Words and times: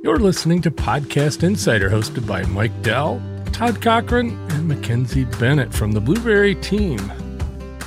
You're 0.00 0.20
listening 0.20 0.62
to 0.62 0.70
Podcast 0.70 1.42
Insider, 1.42 1.90
hosted 1.90 2.24
by 2.24 2.44
Mike 2.44 2.82
Dell, 2.82 3.20
Todd 3.52 3.82
Cochran, 3.82 4.30
and 4.52 4.68
Mackenzie 4.68 5.24
Bennett 5.24 5.74
from 5.74 5.90
the 5.90 6.00
Blubrry 6.00 6.54
team, 6.54 7.00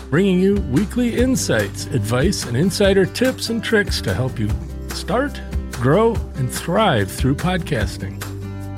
bringing 0.09 0.41
you 0.41 0.55
weekly 0.73 1.15
insights, 1.17 1.85
advice, 1.85 2.43
and 2.43 2.57
insider 2.57 3.05
tips 3.05 3.49
and 3.49 3.63
tricks 3.63 4.01
to 4.01 4.13
help 4.13 4.37
you 4.37 4.49
start, 4.89 5.39
grow, 5.71 6.13
and 6.35 6.51
thrive 6.51 7.09
through 7.09 7.35
podcasting. 7.35 8.17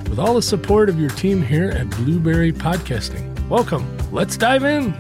With 0.08 0.20
all 0.20 0.36
the 0.36 0.42
support 0.44 0.88
of 0.88 1.00
your 1.00 1.10
team 1.10 1.42
here 1.42 1.70
at 1.70 1.90
Blubrry 1.90 2.54
Podcasting. 2.54 3.50
Welcome. 3.50 3.98
Let's 4.12 4.38
dive 4.38 4.64
in. 4.64 4.94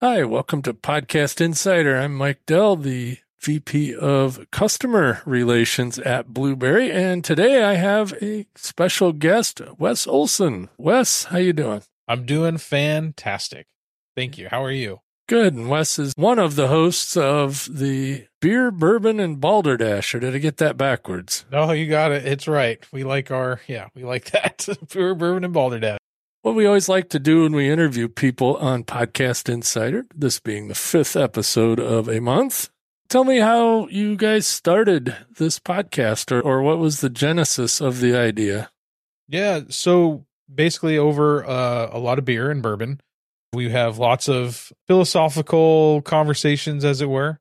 Hi, 0.00 0.22
welcome 0.22 0.62
to 0.62 0.72
Podcast 0.72 1.40
Insider. 1.40 1.96
I'm 1.96 2.14
Mike 2.14 2.46
Dell, 2.46 2.76
the 2.76 3.18
VP 3.42 3.94
of 3.96 4.46
Customer 4.52 5.20
Relations 5.26 5.98
at 5.98 6.28
Blubrry, 6.28 6.92
and 6.92 7.24
today 7.24 7.64
I 7.64 7.74
have 7.74 8.14
a 8.22 8.46
special 8.54 9.12
guest, 9.12 9.60
Wes 9.78 10.06
Olsen. 10.06 10.68
Wes, 10.78 11.24
how 11.24 11.38
you 11.38 11.52
doing? 11.52 11.82
I'm 12.06 12.24
doing 12.24 12.58
fantastic. 12.58 13.66
Thank 14.16 14.38
you. 14.38 14.48
How 14.48 14.62
are 14.62 14.70
you? 14.70 15.00
Good. 15.28 15.54
And 15.54 15.68
Wes 15.68 15.98
is 15.98 16.12
one 16.16 16.38
of 16.38 16.54
the 16.54 16.68
hosts 16.68 17.16
of 17.16 17.68
the 17.70 18.26
Beer, 18.40 18.70
Bourbon, 18.70 19.18
and 19.18 19.40
Balderdash. 19.40 20.14
Or 20.14 20.20
did 20.20 20.34
I 20.34 20.38
get 20.38 20.58
that 20.58 20.76
backwards? 20.76 21.44
No, 21.50 21.72
you 21.72 21.88
got 21.88 22.12
it. 22.12 22.26
It's 22.26 22.46
right. 22.46 22.84
We 22.92 23.02
like 23.02 23.30
our, 23.30 23.60
yeah, 23.66 23.88
we 23.94 24.04
like 24.04 24.30
that. 24.32 24.68
Beer, 24.92 25.14
Bourbon, 25.14 25.44
and 25.44 25.54
Balderdash. 25.54 25.98
What 26.42 26.56
we 26.56 26.66
always 26.66 26.88
like 26.88 27.08
to 27.10 27.20
do 27.20 27.44
when 27.44 27.52
we 27.54 27.70
interview 27.70 28.08
people 28.08 28.56
on 28.56 28.82
Podcast 28.82 29.48
Insider, 29.48 30.04
this 30.14 30.40
being 30.40 30.66
the 30.66 30.74
fifth 30.74 31.14
episode 31.14 31.78
of 31.78 32.08
a 32.08 32.20
month, 32.20 32.68
tell 33.12 33.24
me 33.24 33.40
how 33.40 33.86
you 33.88 34.16
guys 34.16 34.46
started 34.46 35.14
this 35.36 35.58
podcast 35.58 36.32
or, 36.32 36.40
or 36.40 36.62
what 36.62 36.78
was 36.78 37.02
the 37.02 37.10
genesis 37.10 37.78
of 37.78 38.00
the 38.00 38.16
idea? 38.16 38.70
Yeah. 39.28 39.64
So 39.68 40.24
basically, 40.52 40.96
over 40.96 41.44
uh, 41.44 41.90
a 41.92 41.98
lot 41.98 42.18
of 42.18 42.24
beer 42.24 42.50
and 42.50 42.62
bourbon, 42.62 43.02
we 43.52 43.68
have 43.68 43.98
lots 43.98 44.30
of 44.30 44.72
philosophical 44.88 46.00
conversations, 46.00 46.86
as 46.86 47.02
it 47.02 47.10
were, 47.10 47.38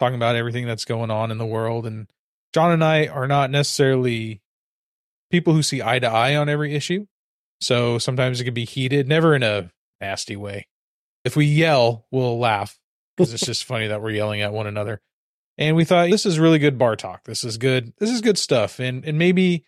talking 0.00 0.16
about 0.16 0.34
everything 0.34 0.66
that's 0.66 0.84
going 0.84 1.12
on 1.12 1.30
in 1.30 1.38
the 1.38 1.46
world. 1.46 1.86
And 1.86 2.08
John 2.52 2.72
and 2.72 2.82
I 2.82 3.06
are 3.06 3.28
not 3.28 3.48
necessarily 3.48 4.42
people 5.30 5.52
who 5.52 5.62
see 5.62 5.80
eye 5.80 6.00
to 6.00 6.08
eye 6.08 6.34
on 6.34 6.48
every 6.48 6.74
issue. 6.74 7.06
So 7.60 7.98
sometimes 7.98 8.40
it 8.40 8.44
can 8.44 8.54
be 8.54 8.64
heated, 8.64 9.06
never 9.06 9.36
in 9.36 9.44
a 9.44 9.70
nasty 10.00 10.34
way. 10.34 10.66
If 11.24 11.36
we 11.36 11.46
yell, 11.46 12.06
we'll 12.10 12.40
laugh 12.40 12.76
because 13.16 13.32
it's 13.32 13.46
just 13.46 13.62
funny 13.62 13.86
that 13.86 14.02
we're 14.02 14.10
yelling 14.10 14.40
at 14.40 14.52
one 14.52 14.66
another 14.66 15.00
and 15.58 15.76
we 15.76 15.84
thought 15.84 16.10
this 16.10 16.26
is 16.26 16.38
really 16.38 16.58
good 16.58 16.78
bar 16.78 16.96
talk. 16.96 17.24
This 17.24 17.44
is 17.44 17.58
good. 17.58 17.92
This 17.98 18.10
is 18.10 18.20
good 18.20 18.38
stuff. 18.38 18.78
And 18.78 19.04
and 19.04 19.18
maybe 19.18 19.64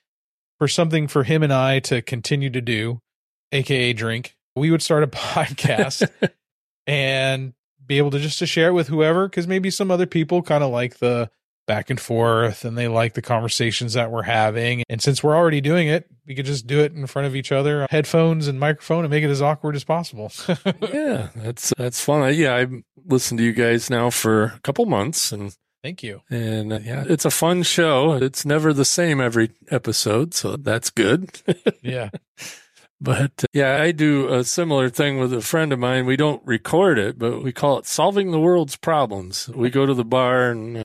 for 0.58 0.68
something 0.68 1.08
for 1.08 1.24
him 1.24 1.42
and 1.42 1.52
I 1.52 1.80
to 1.80 2.02
continue 2.02 2.50
to 2.50 2.60
do, 2.60 3.00
aka 3.52 3.92
drink, 3.92 4.36
we 4.56 4.70
would 4.70 4.82
start 4.82 5.02
a 5.02 5.06
podcast 5.08 6.08
and 6.86 7.54
be 7.86 7.98
able 7.98 8.10
to 8.10 8.18
just 8.18 8.38
to 8.38 8.46
share 8.46 8.68
it 8.68 8.72
with 8.72 8.88
whoever 8.88 9.28
because 9.28 9.46
maybe 9.46 9.70
some 9.70 9.90
other 9.90 10.06
people 10.06 10.42
kind 10.42 10.64
of 10.64 10.70
like 10.70 10.98
the 10.98 11.30
back 11.66 11.88
and 11.88 12.00
forth 12.00 12.64
and 12.64 12.76
they 12.76 12.88
like 12.88 13.14
the 13.14 13.22
conversations 13.22 13.94
that 13.94 14.10
we're 14.10 14.22
having 14.22 14.82
and 14.90 15.00
since 15.00 15.22
we're 15.22 15.34
already 15.34 15.62
doing 15.62 15.88
it 15.88 16.06
we 16.26 16.34
could 16.34 16.44
just 16.44 16.66
do 16.66 16.80
it 16.80 16.92
in 16.92 17.06
front 17.06 17.26
of 17.26 17.34
each 17.34 17.50
other 17.50 17.86
headphones 17.90 18.46
and 18.48 18.60
microphone 18.60 19.02
and 19.02 19.10
make 19.10 19.24
it 19.24 19.30
as 19.30 19.40
awkward 19.40 19.74
as 19.74 19.82
possible 19.82 20.30
yeah 20.92 21.28
that's 21.34 21.72
that's 21.78 22.04
fun 22.04 22.34
yeah 22.34 22.54
i've 22.54 22.82
listened 23.06 23.38
to 23.38 23.44
you 23.44 23.52
guys 23.52 23.88
now 23.88 24.10
for 24.10 24.44
a 24.44 24.60
couple 24.62 24.84
months 24.84 25.32
and 25.32 25.56
Thank 25.84 26.02
you. 26.02 26.22
And 26.30 26.72
uh, 26.72 26.78
yeah, 26.82 27.04
it's 27.06 27.26
a 27.26 27.30
fun 27.30 27.62
show. 27.62 28.14
It's 28.14 28.46
never 28.46 28.72
the 28.72 28.86
same 28.86 29.20
every 29.20 29.50
episode, 29.70 30.32
so 30.32 30.56
that's 30.56 30.88
good. 30.88 31.42
yeah. 31.82 32.08
But 33.02 33.32
uh, 33.42 33.46
yeah, 33.52 33.82
I 33.82 33.92
do 33.92 34.32
a 34.32 34.44
similar 34.44 34.88
thing 34.88 35.18
with 35.18 35.34
a 35.34 35.42
friend 35.42 35.74
of 35.74 35.78
mine. 35.78 36.06
We 36.06 36.16
don't 36.16 36.40
record 36.46 36.98
it, 36.98 37.18
but 37.18 37.42
we 37.42 37.52
call 37.52 37.76
it 37.76 37.84
solving 37.84 38.30
the 38.30 38.40
world's 38.40 38.76
problems. 38.76 39.50
We 39.50 39.68
go 39.68 39.84
to 39.84 39.92
the 39.92 40.06
bar 40.06 40.52
and 40.52 40.78
uh, 40.78 40.82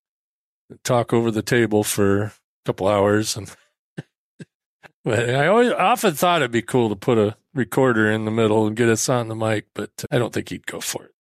talk 0.84 1.13
over 1.13 1.31
the 1.31 1.44
table 1.44 1.85
for 1.85 2.24
a 2.24 2.34
couple 2.66 2.90
hours 2.90 3.38
and 3.38 3.56
but 5.06 5.29
I 5.29 5.47
always 5.47 5.72
often 5.72 6.13
thought 6.13 6.41
it'd 6.41 6.51
be 6.51 6.62
cool 6.62 6.90
to 6.90 6.97
put 6.97 7.18
a 7.18 7.38
recorder 7.53 8.12
in 8.12 8.25
the 8.25 8.31
middle 8.31 8.68
and 8.68 8.75
get 8.75 8.90
us 8.90 9.07
on 9.07 9.29
the 9.29 9.35
mic, 9.35 9.68
but 9.74 10.03
I 10.12 10.18
don't 10.18 10.34
think 10.34 10.50
he'd 10.50 10.68
go 10.68 10.81
for 10.81 11.06
it. 11.06 11.12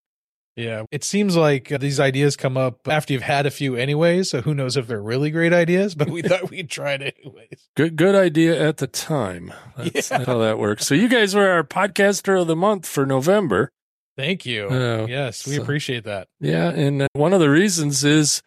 Yeah. 0.59 0.83
It 0.91 1.03
seems 1.03 1.37
like 1.37 1.69
these 1.79 1.99
ideas 1.99 2.35
come 2.35 2.57
up 2.57 2.87
after 2.87 3.13
you've 3.13 3.21
had 3.21 3.45
a 3.45 3.51
few 3.51 3.75
anyways. 3.75 4.29
So 4.29 4.41
who 4.41 4.53
knows 4.53 4.75
if 4.75 4.87
they're 4.87 5.01
really 5.01 5.31
great 5.31 5.53
ideas, 5.53 5.95
but 5.95 6.09
we 6.09 6.21
thought 6.23 6.49
we'd 6.49 6.69
try 6.69 6.93
it 6.93 7.15
anyways. 7.17 7.69
Good, 7.77 7.95
good 7.95 8.15
idea 8.15 8.61
at 8.67 8.77
the 8.77 8.87
time. 8.87 9.53
That's 9.77 10.11
yeah. 10.11 10.25
how 10.25 10.37
that 10.39 10.59
works. 10.59 10.85
So 10.85 10.95
you 10.95 11.07
guys 11.07 11.33
were 11.33 11.49
our 11.49 11.63
podcaster 11.63 12.39
of 12.39 12.47
the 12.47 12.55
month 12.55 12.85
for 12.85 13.05
November. 13.05 13.71
Thank 14.17 14.45
you. 14.45 14.67
Uh, 14.67 15.05
yes, 15.07 15.47
we 15.47 15.55
so, 15.55 15.61
appreciate 15.61 16.03
that. 16.03 16.27
Yeah. 16.41 16.69
And 16.69 17.03
uh, 17.03 17.07
one 17.13 17.31
of 17.31 17.39
the 17.39 17.49
reasons 17.49 18.03
is 18.03 18.41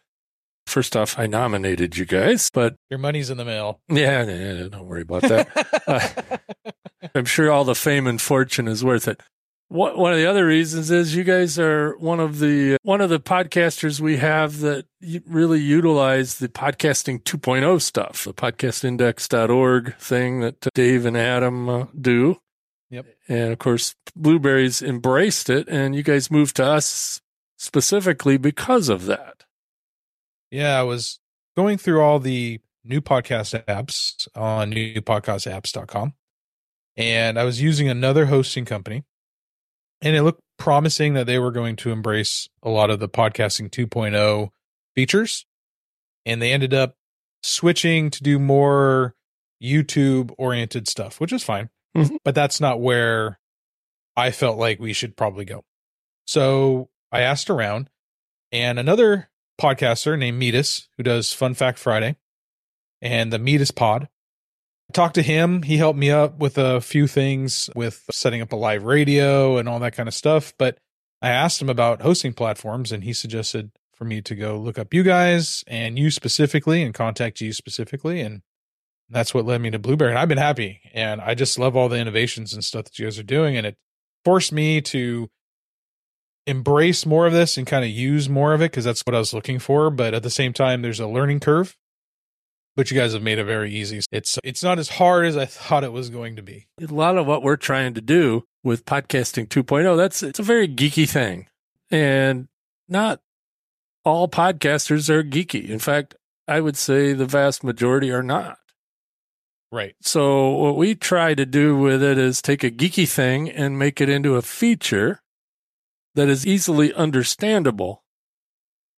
First 0.66 0.96
off, 0.96 1.18
I 1.18 1.26
nominated 1.26 1.96
you 1.96 2.04
guys, 2.04 2.48
but 2.52 2.76
your 2.88 2.98
money's 2.98 3.30
in 3.30 3.36
the 3.36 3.44
mail. 3.44 3.80
Yeah, 3.88 4.24
yeah 4.24 4.68
don't 4.68 4.86
worry 4.86 5.02
about 5.02 5.22
that. 5.22 5.82
uh, 5.88 7.08
I'm 7.14 7.24
sure 7.24 7.50
all 7.50 7.64
the 7.64 7.74
fame 7.74 8.06
and 8.06 8.20
fortune 8.20 8.68
is 8.68 8.84
worth 8.84 9.08
it. 9.08 9.20
One 9.72 10.12
of 10.12 10.18
the 10.18 10.26
other 10.26 10.46
reasons 10.46 10.90
is 10.90 11.16
you 11.16 11.24
guys 11.24 11.58
are 11.58 11.96
one 11.96 12.20
of 12.20 12.40
the 12.40 12.76
one 12.82 13.00
of 13.00 13.08
the 13.08 13.18
podcasters 13.18 14.00
we 14.00 14.18
have 14.18 14.58
that 14.58 14.84
really 15.26 15.60
utilize 15.60 16.40
the 16.40 16.48
podcasting 16.48 17.22
2.0 17.22 17.80
stuff, 17.80 18.24
the 18.24 18.34
podcastindex.org 18.34 19.96
thing 19.96 20.40
that 20.40 20.60
Dave 20.74 21.06
and 21.06 21.16
Adam 21.16 21.70
uh, 21.70 21.86
do. 21.98 22.36
Yep. 22.90 23.06
And 23.28 23.50
of 23.50 23.58
course, 23.58 23.94
Blubrry's 24.14 24.82
embraced 24.82 25.48
it, 25.48 25.66
and 25.70 25.96
you 25.96 26.02
guys 26.02 26.30
moved 26.30 26.56
to 26.56 26.66
us 26.66 27.22
specifically 27.56 28.36
because 28.36 28.90
of 28.90 29.06
that. 29.06 29.44
Yeah, 30.50 30.78
I 30.78 30.82
was 30.82 31.18
going 31.56 31.78
through 31.78 32.02
all 32.02 32.18
the 32.18 32.60
new 32.84 33.00
podcast 33.00 33.64
apps 33.64 34.28
on 34.36 34.72
newpodcastapps.com, 34.72 36.12
and 36.98 37.38
I 37.38 37.44
was 37.44 37.62
using 37.62 37.88
another 37.88 38.26
hosting 38.26 38.66
company 38.66 39.04
and 40.02 40.14
it 40.14 40.22
looked 40.22 40.42
promising 40.58 41.14
that 41.14 41.26
they 41.26 41.38
were 41.38 41.50
going 41.50 41.76
to 41.76 41.90
embrace 41.90 42.48
a 42.62 42.68
lot 42.68 42.90
of 42.90 43.00
the 43.00 43.08
podcasting 43.08 43.70
2.0 43.70 44.50
features 44.94 45.46
and 46.26 46.40
they 46.40 46.52
ended 46.52 46.74
up 46.74 46.96
switching 47.42 48.10
to 48.10 48.22
do 48.22 48.38
more 48.38 49.14
YouTube 49.62 50.32
oriented 50.38 50.88
stuff, 50.88 51.20
which 51.20 51.32
is 51.32 51.42
fine. 51.42 51.70
Mm-hmm. 51.96 52.16
But 52.24 52.34
that's 52.34 52.60
not 52.60 52.80
where 52.80 53.38
I 54.16 54.30
felt 54.30 54.58
like 54.58 54.80
we 54.80 54.92
should 54.92 55.16
probably 55.16 55.44
go. 55.44 55.64
So 56.26 56.88
I 57.10 57.20
asked 57.20 57.50
around, 57.50 57.90
and 58.50 58.78
another 58.78 59.30
podcaster 59.60 60.18
named 60.18 60.38
Metis, 60.38 60.88
who 60.96 61.02
does 61.02 61.32
Fun 61.32 61.54
Fact 61.54 61.78
Friday 61.78 62.16
and 63.00 63.32
the 63.32 63.38
Metis 63.38 63.70
Pod, 63.70 64.08
talked 64.94 65.14
to 65.16 65.22
him. 65.22 65.62
He 65.62 65.76
helped 65.76 65.98
me 65.98 66.10
up 66.10 66.38
with 66.38 66.58
a 66.58 66.80
few 66.80 67.06
things 67.06 67.70
with 67.74 68.04
setting 68.10 68.40
up 68.40 68.52
a 68.52 68.56
live 68.56 68.84
radio 68.84 69.58
and 69.58 69.68
all 69.68 69.78
that 69.80 69.94
kind 69.94 70.08
of 70.08 70.14
stuff. 70.14 70.52
But 70.58 70.78
I 71.20 71.30
asked 71.30 71.60
him 71.60 71.68
about 71.68 72.02
hosting 72.02 72.32
platforms 72.32 72.92
and 72.92 73.04
he 73.04 73.12
suggested 73.12 73.70
for 73.94 74.04
me 74.04 74.20
to 74.22 74.34
go 74.34 74.58
look 74.58 74.78
up 74.78 74.92
you 74.92 75.02
guys 75.02 75.62
and 75.66 75.98
you 75.98 76.10
specifically 76.10 76.82
and 76.82 76.94
contact 76.94 77.40
you 77.40 77.52
specifically. 77.52 78.20
And 78.20 78.42
that's 79.08 79.34
what 79.34 79.44
led 79.44 79.60
me 79.60 79.70
to 79.70 79.78
Blubrry. 79.78 80.10
And 80.10 80.18
I've 80.18 80.28
been 80.28 80.38
happy 80.38 80.80
and 80.92 81.20
I 81.20 81.34
just 81.34 81.58
love 81.58 81.76
all 81.76 81.88
the 81.88 81.98
innovations 81.98 82.52
and 82.52 82.64
stuff 82.64 82.84
that 82.84 82.98
you 82.98 83.06
guys 83.06 83.18
are 83.18 83.24
doing. 83.24 83.56
And 83.56 83.66
it 83.66 83.76
forced 84.24 84.52
me 84.52 84.80
to 84.80 85.28
embrace 86.46 87.06
more 87.06 87.26
of 87.26 87.32
this 87.32 87.56
and 87.56 87.66
kind 87.66 87.84
of 87.84 87.90
use 87.90 88.28
more 88.28 88.54
of 88.54 88.60
it 88.60 88.70
because 88.70 88.84
that's 88.84 89.02
what 89.02 89.14
I 89.14 89.18
was 89.18 89.32
looking 89.32 89.58
for. 89.58 89.90
But 89.90 90.14
at 90.14 90.22
the 90.22 90.30
same 90.30 90.52
time, 90.52 90.82
there's 90.82 91.00
a 91.00 91.06
learning 91.06 91.40
curve 91.40 91.76
but 92.76 92.90
you 92.90 92.98
guys 92.98 93.12
have 93.12 93.22
made 93.22 93.38
it 93.38 93.44
very 93.44 93.72
easy. 93.72 94.00
It's 94.10 94.38
it's 94.42 94.62
not 94.62 94.78
as 94.78 94.88
hard 94.88 95.26
as 95.26 95.36
I 95.36 95.44
thought 95.44 95.84
it 95.84 95.92
was 95.92 96.10
going 96.10 96.36
to 96.36 96.42
be. 96.42 96.68
A 96.80 96.92
lot 96.92 97.18
of 97.18 97.26
what 97.26 97.42
we're 97.42 97.56
trying 97.56 97.94
to 97.94 98.00
do 98.00 98.44
with 98.64 98.84
podcasting 98.84 99.48
2.0, 99.48 99.96
that's 99.96 100.22
it's 100.22 100.38
a 100.38 100.44
very 100.44 100.68
geeky 100.68 101.08
thing. 101.08 101.46
And 101.90 102.48
not 102.88 103.20
all 104.04 104.28
podcasters 104.28 105.08
are 105.10 105.22
geeky. 105.22 105.68
In 105.68 105.78
fact, 105.78 106.14
I 106.48 106.60
would 106.60 106.76
say 106.76 107.12
the 107.12 107.26
vast 107.26 107.62
majority 107.62 108.10
are 108.10 108.22
not. 108.22 108.58
Right. 109.70 109.94
So 110.02 110.50
what 110.50 110.76
we 110.76 110.94
try 110.94 111.34
to 111.34 111.46
do 111.46 111.76
with 111.76 112.02
it 112.02 112.18
is 112.18 112.42
take 112.42 112.62
a 112.62 112.70
geeky 112.70 113.08
thing 113.08 113.50
and 113.50 113.78
make 113.78 114.00
it 114.00 114.08
into 114.08 114.36
a 114.36 114.42
feature 114.42 115.22
that 116.14 116.28
is 116.28 116.46
easily 116.46 116.92
understandable. 116.92 118.04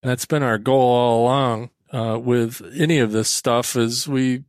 And 0.02 0.10
that's 0.10 0.26
been 0.26 0.42
our 0.42 0.58
goal 0.58 0.80
all 0.80 1.22
along 1.22 1.70
uh, 1.94 2.18
with 2.18 2.60
any 2.76 2.98
of 2.98 3.12
this 3.12 3.28
stuff 3.28 3.76
is 3.76 4.08
we 4.08 4.42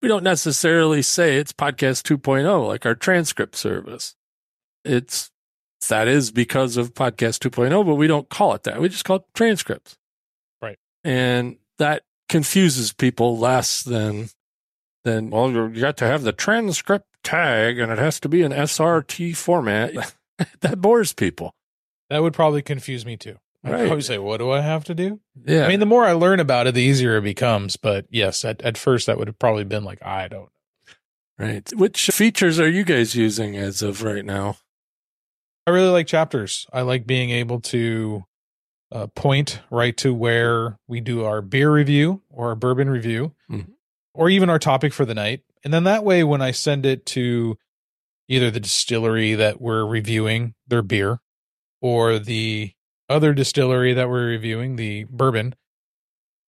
we 0.00 0.08
don't 0.08 0.24
necessarily 0.24 1.02
say 1.02 1.36
it's 1.36 1.52
podcast 1.52 2.02
2.0 2.04 2.66
like 2.66 2.86
our 2.86 2.94
transcript 2.94 3.54
service. 3.54 4.16
It's 4.84 5.30
that 5.88 6.08
is 6.08 6.30
because 6.30 6.76
of 6.76 6.94
podcast 6.94 7.46
2.0, 7.48 7.84
but 7.84 7.94
we 7.94 8.06
don't 8.06 8.28
call 8.28 8.54
it 8.54 8.62
that. 8.62 8.80
We 8.80 8.88
just 8.88 9.04
call 9.04 9.16
it 9.16 9.24
transcripts. 9.34 9.96
Right. 10.62 10.78
And 11.04 11.56
that 11.78 12.04
confuses 12.28 12.92
people 12.92 13.36
less 13.36 13.82
than 13.82 14.30
than 15.04 15.28
well, 15.30 15.50
you 15.50 15.80
got 15.80 15.98
to 15.98 16.06
have 16.06 16.22
the 16.22 16.32
transcript 16.32 17.06
tag 17.22 17.78
and 17.78 17.92
it 17.92 17.98
has 17.98 18.18
to 18.20 18.28
be 18.30 18.42
an 18.42 18.52
SRT 18.52 19.36
format. 19.36 20.14
that 20.60 20.80
bores 20.80 21.12
people. 21.12 21.52
That 22.08 22.22
would 22.22 22.32
probably 22.32 22.62
confuse 22.62 23.04
me 23.04 23.18
too. 23.18 23.36
Right. 23.62 23.86
probably 23.86 24.00
say, 24.02 24.16
what 24.18 24.38
do 24.38 24.50
I 24.50 24.60
have 24.60 24.84
to 24.84 24.94
do? 24.94 25.20
Yeah. 25.44 25.64
I 25.66 25.68
mean, 25.68 25.80
the 25.80 25.86
more 25.86 26.04
I 26.04 26.12
learn 26.12 26.40
about 26.40 26.66
it, 26.66 26.74
the 26.74 26.82
easier 26.82 27.18
it 27.18 27.22
becomes. 27.22 27.76
But 27.76 28.06
yes, 28.10 28.44
at, 28.44 28.62
at 28.62 28.78
first 28.78 29.06
that 29.06 29.18
would 29.18 29.28
have 29.28 29.38
probably 29.38 29.64
been 29.64 29.84
like, 29.84 30.02
I 30.02 30.28
don't. 30.28 30.48
Know. 31.38 31.46
Right. 31.46 31.70
Which 31.74 32.06
features 32.08 32.58
are 32.60 32.68
you 32.68 32.84
guys 32.84 33.14
using 33.14 33.56
as 33.56 33.82
of 33.82 34.02
right 34.02 34.24
now? 34.24 34.56
I 35.66 35.70
really 35.70 35.88
like 35.90 36.06
chapters. 36.06 36.66
I 36.72 36.82
like 36.82 37.06
being 37.06 37.30
able 37.30 37.60
to 37.60 38.24
uh, 38.92 39.06
point 39.08 39.60
right 39.70 39.96
to 39.98 40.12
where 40.12 40.78
we 40.88 41.00
do 41.00 41.24
our 41.24 41.40
beer 41.42 41.72
review 41.72 42.22
or 42.30 42.48
our 42.48 42.54
bourbon 42.56 42.90
review, 42.90 43.34
Mhm. 43.50 43.68
or 44.14 44.28
even 44.28 44.50
our 44.50 44.58
topic 44.58 44.92
for 44.92 45.04
the 45.04 45.14
night. 45.14 45.42
And 45.62 45.72
then 45.72 45.84
that 45.84 46.02
way, 46.04 46.24
when 46.24 46.42
I 46.42 46.50
send 46.50 46.84
it 46.86 47.06
to 47.06 47.56
either 48.28 48.50
the 48.50 48.60
distillery 48.60 49.34
that 49.34 49.60
we're 49.60 49.84
reviewing 49.84 50.54
their 50.66 50.82
beer 50.82 51.20
or 51.80 52.18
the 52.18 52.72
other 53.10 53.34
distillery 53.34 53.92
that 53.92 54.08
we're 54.08 54.26
reviewing, 54.26 54.76
the 54.76 55.04
bourbon, 55.04 55.54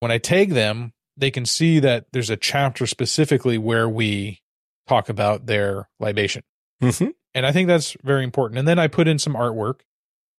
when 0.01 0.11
I 0.11 0.19
tag 0.19 0.51
them, 0.51 0.93
they 1.17 1.31
can 1.31 1.45
see 1.45 1.79
that 1.81 2.07
there's 2.13 2.31
a 2.31 2.37
chapter 2.37 2.87
specifically 2.87 3.59
where 3.59 3.89
we 3.89 4.41
talk 4.89 5.09
about 5.09 5.47
their 5.47 5.89
libation 6.01 6.43
Mm-hmm. 6.83 7.11
and 7.35 7.47
I 7.47 7.53
think 7.53 7.69
that's 7.69 7.97
very 8.03 8.25
important. 8.25 8.59
And 8.59 8.67
then 8.67 8.81
I 8.81 8.89
put 8.89 9.07
in 9.07 9.19
some 9.19 9.35
artwork. 9.35 9.81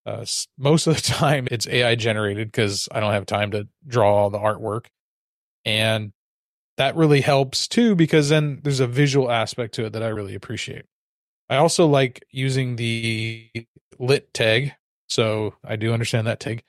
Uh, 0.05 0.25
most 0.57 0.87
of 0.87 0.95
the 0.95 1.01
time, 1.13 1.47
it's 1.49 1.65
AI 1.67 1.95
generated 1.95 2.49
because 2.49 2.89
I 2.91 2.99
don't 2.99 3.13
have 3.13 3.25
time 3.25 3.51
to 3.51 3.69
draw 3.87 4.13
all 4.13 4.29
the 4.29 4.39
artwork, 4.39 4.87
and 5.63 6.11
that 6.75 6.97
really 6.97 7.21
helps 7.21 7.67
too 7.69 7.95
because 7.95 8.27
then 8.27 8.59
there's 8.63 8.81
a 8.81 8.87
visual 8.87 9.31
aspect 9.31 9.75
to 9.75 9.85
it 9.85 9.93
that 9.93 10.03
I 10.03 10.09
really 10.09 10.35
appreciate. 10.35 10.83
I 11.49 11.57
also 11.57 11.87
like 11.87 12.23
using 12.29 12.75
the 12.75 13.49
lit 13.97 14.33
tag, 14.33 14.73
so 15.13 15.53
I 15.63 15.75
do 15.75 15.93
understand 15.93 16.25
that 16.25 16.39
tag. 16.39 16.63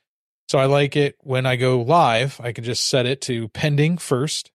So 0.51 0.59
I 0.59 0.67
like 0.67 0.97
it 0.97 1.17
when 1.21 1.47
I 1.47 1.57
go 1.57 1.81
live. 1.81 2.39
I 2.43 2.53
can 2.53 2.63
just 2.63 2.87
set 2.87 3.07
it 3.07 3.23
to 3.23 3.49
pending 3.49 3.97
first, 3.97 4.51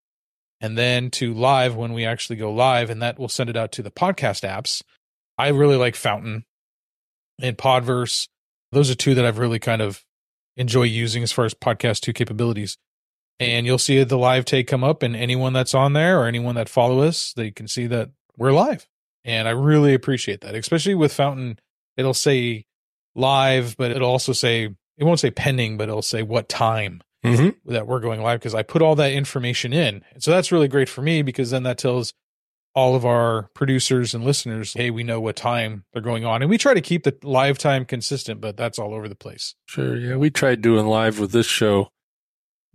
and 0.61 0.77
then 0.77 1.09
to 1.11 1.33
live 1.33 1.75
when 1.75 1.93
we 1.93 2.05
actually 2.05 2.35
go 2.35 2.53
live, 2.53 2.91
and 2.91 3.01
that 3.01 3.17
will 3.17 3.29
send 3.29 3.49
it 3.49 3.57
out 3.57 3.71
to 3.73 3.81
the 3.81 3.89
podcast 3.89 4.47
apps. 4.47 4.83
I 5.39 5.47
really 5.47 5.75
like 5.75 5.95
Fountain 5.95 6.45
and 7.41 7.57
Podverse. 7.57 8.27
Those 8.71 8.91
are 8.91 8.95
two 8.95 9.15
that 9.15 9.25
I've 9.25 9.39
really 9.39 9.57
kind 9.57 9.81
of 9.81 10.05
enjoy 10.55 10.83
using 10.83 11.23
as 11.23 11.31
far 11.31 11.45
as 11.45 11.55
podcast 11.55 12.01
two 12.01 12.13
capabilities. 12.13 12.77
And 13.39 13.65
you'll 13.65 13.79
see 13.79 14.03
the 14.03 14.17
live 14.17 14.45
take 14.45 14.67
come 14.67 14.83
up, 14.83 15.01
and 15.01 15.15
anyone 15.15 15.53
that's 15.53 15.73
on 15.73 15.93
there 15.93 16.21
or 16.21 16.27
anyone 16.27 16.53
that 16.55 16.69
follow 16.69 17.01
us, 17.01 17.33
they 17.33 17.49
can 17.49 17.67
see 17.67 17.87
that 17.87 18.11
we're 18.37 18.51
live. 18.51 18.87
And 19.25 19.47
I 19.47 19.51
really 19.51 19.95
appreciate 19.95 20.41
that, 20.41 20.53
especially 20.53 20.93
with 20.93 21.11
Fountain. 21.11 21.57
It'll 21.97 22.13
say 22.13 22.65
live, 23.15 23.75
but 23.77 23.91
it'll 23.91 24.09
also 24.09 24.33
say 24.33 24.69
it 24.97 25.03
won't 25.03 25.19
say 25.19 25.31
pending, 25.31 25.77
but 25.77 25.89
it'll 25.89 26.01
say 26.01 26.23
what 26.23 26.49
time 26.49 27.01
Mm-hmm. 27.21 27.73
that 27.73 27.85
we're 27.85 27.99
going 27.99 28.21
live 28.21 28.39
because 28.39 28.55
I 28.55 28.63
put 28.63 28.81
all 28.81 28.95
that 28.95 29.11
information 29.11 29.73
in. 29.73 30.03
So 30.19 30.31
that's 30.31 30.53
really 30.53 30.69
great 30.69 30.87
for 30.87 31.01
me 31.01 31.21
because 31.21 31.49
then 31.51 31.63
that 31.63 31.77
tells 31.77 32.13
all 32.73 32.95
of 32.95 33.05
our 33.05 33.49
producers 33.53 34.13
and 34.13 34.23
listeners, 34.23 34.71
hey, 34.73 34.89
we 34.89 35.03
know 35.03 35.19
what 35.19 35.35
time 35.35 35.83
they're 35.91 36.01
going 36.01 36.23
on. 36.23 36.41
And 36.41 36.49
we 36.49 36.57
try 36.57 36.73
to 36.73 36.79
keep 36.79 37.03
the 37.03 37.13
live 37.21 37.57
time 37.57 37.83
consistent, 37.83 38.39
but 38.39 38.55
that's 38.55 38.79
all 38.79 38.93
over 38.93 39.09
the 39.09 39.17
place. 39.17 39.53
Sure. 39.65 39.97
Yeah. 39.97 40.15
We 40.15 40.29
tried 40.29 40.61
doing 40.61 40.85
live 40.85 41.19
with 41.19 41.33
this 41.33 41.45
show 41.45 41.89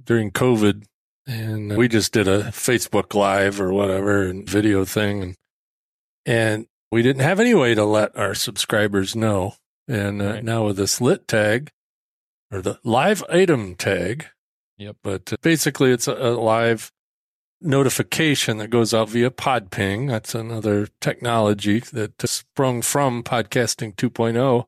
during 0.03 0.31
COVID 0.31 0.85
and 1.27 1.75
we 1.79 1.89
just 1.89 2.13
did 2.13 2.29
a 2.29 2.43
Facebook 2.51 3.15
live 3.15 3.63
or 3.63 3.73
whatever 3.73 4.25
and 4.25 4.47
video 4.47 4.85
thing. 4.85 5.23
And, 5.23 5.37
and 6.27 6.67
we 6.93 7.01
didn't 7.01 7.23
have 7.23 7.41
any 7.41 7.55
way 7.55 7.75
to 7.75 7.85
let 7.87 8.15
our 8.15 8.35
subscribers 8.35 9.17
know. 9.17 9.55
And 9.87 10.23
uh, 10.23 10.25
Right. 10.25 10.45
now 10.45 10.67
with 10.67 10.77
this 10.77 11.01
lit 11.01 11.29
tag 11.29 11.71
or 12.51 12.63
the 12.63 12.79
live 12.85 13.23
item 13.29 13.75
tag. 13.75 14.27
Yep. 14.79 14.97
But 15.03 15.33
uh, 15.33 15.37
basically 15.43 15.93
it's 15.93 16.09
a, 16.09 16.15
a 16.15 16.33
live 16.33 16.91
notification 17.61 18.59
that 18.59 18.69
goes 18.69 18.93
out 18.93 19.09
via 19.11 19.31
Podping. 19.31 20.09
That's 20.09 20.35
another 20.35 20.89
technology 21.01 21.81
that 21.81 22.13
sprung 22.27 22.83
from 22.83 23.23
podcasting 23.23 23.95
2.0 23.95 24.67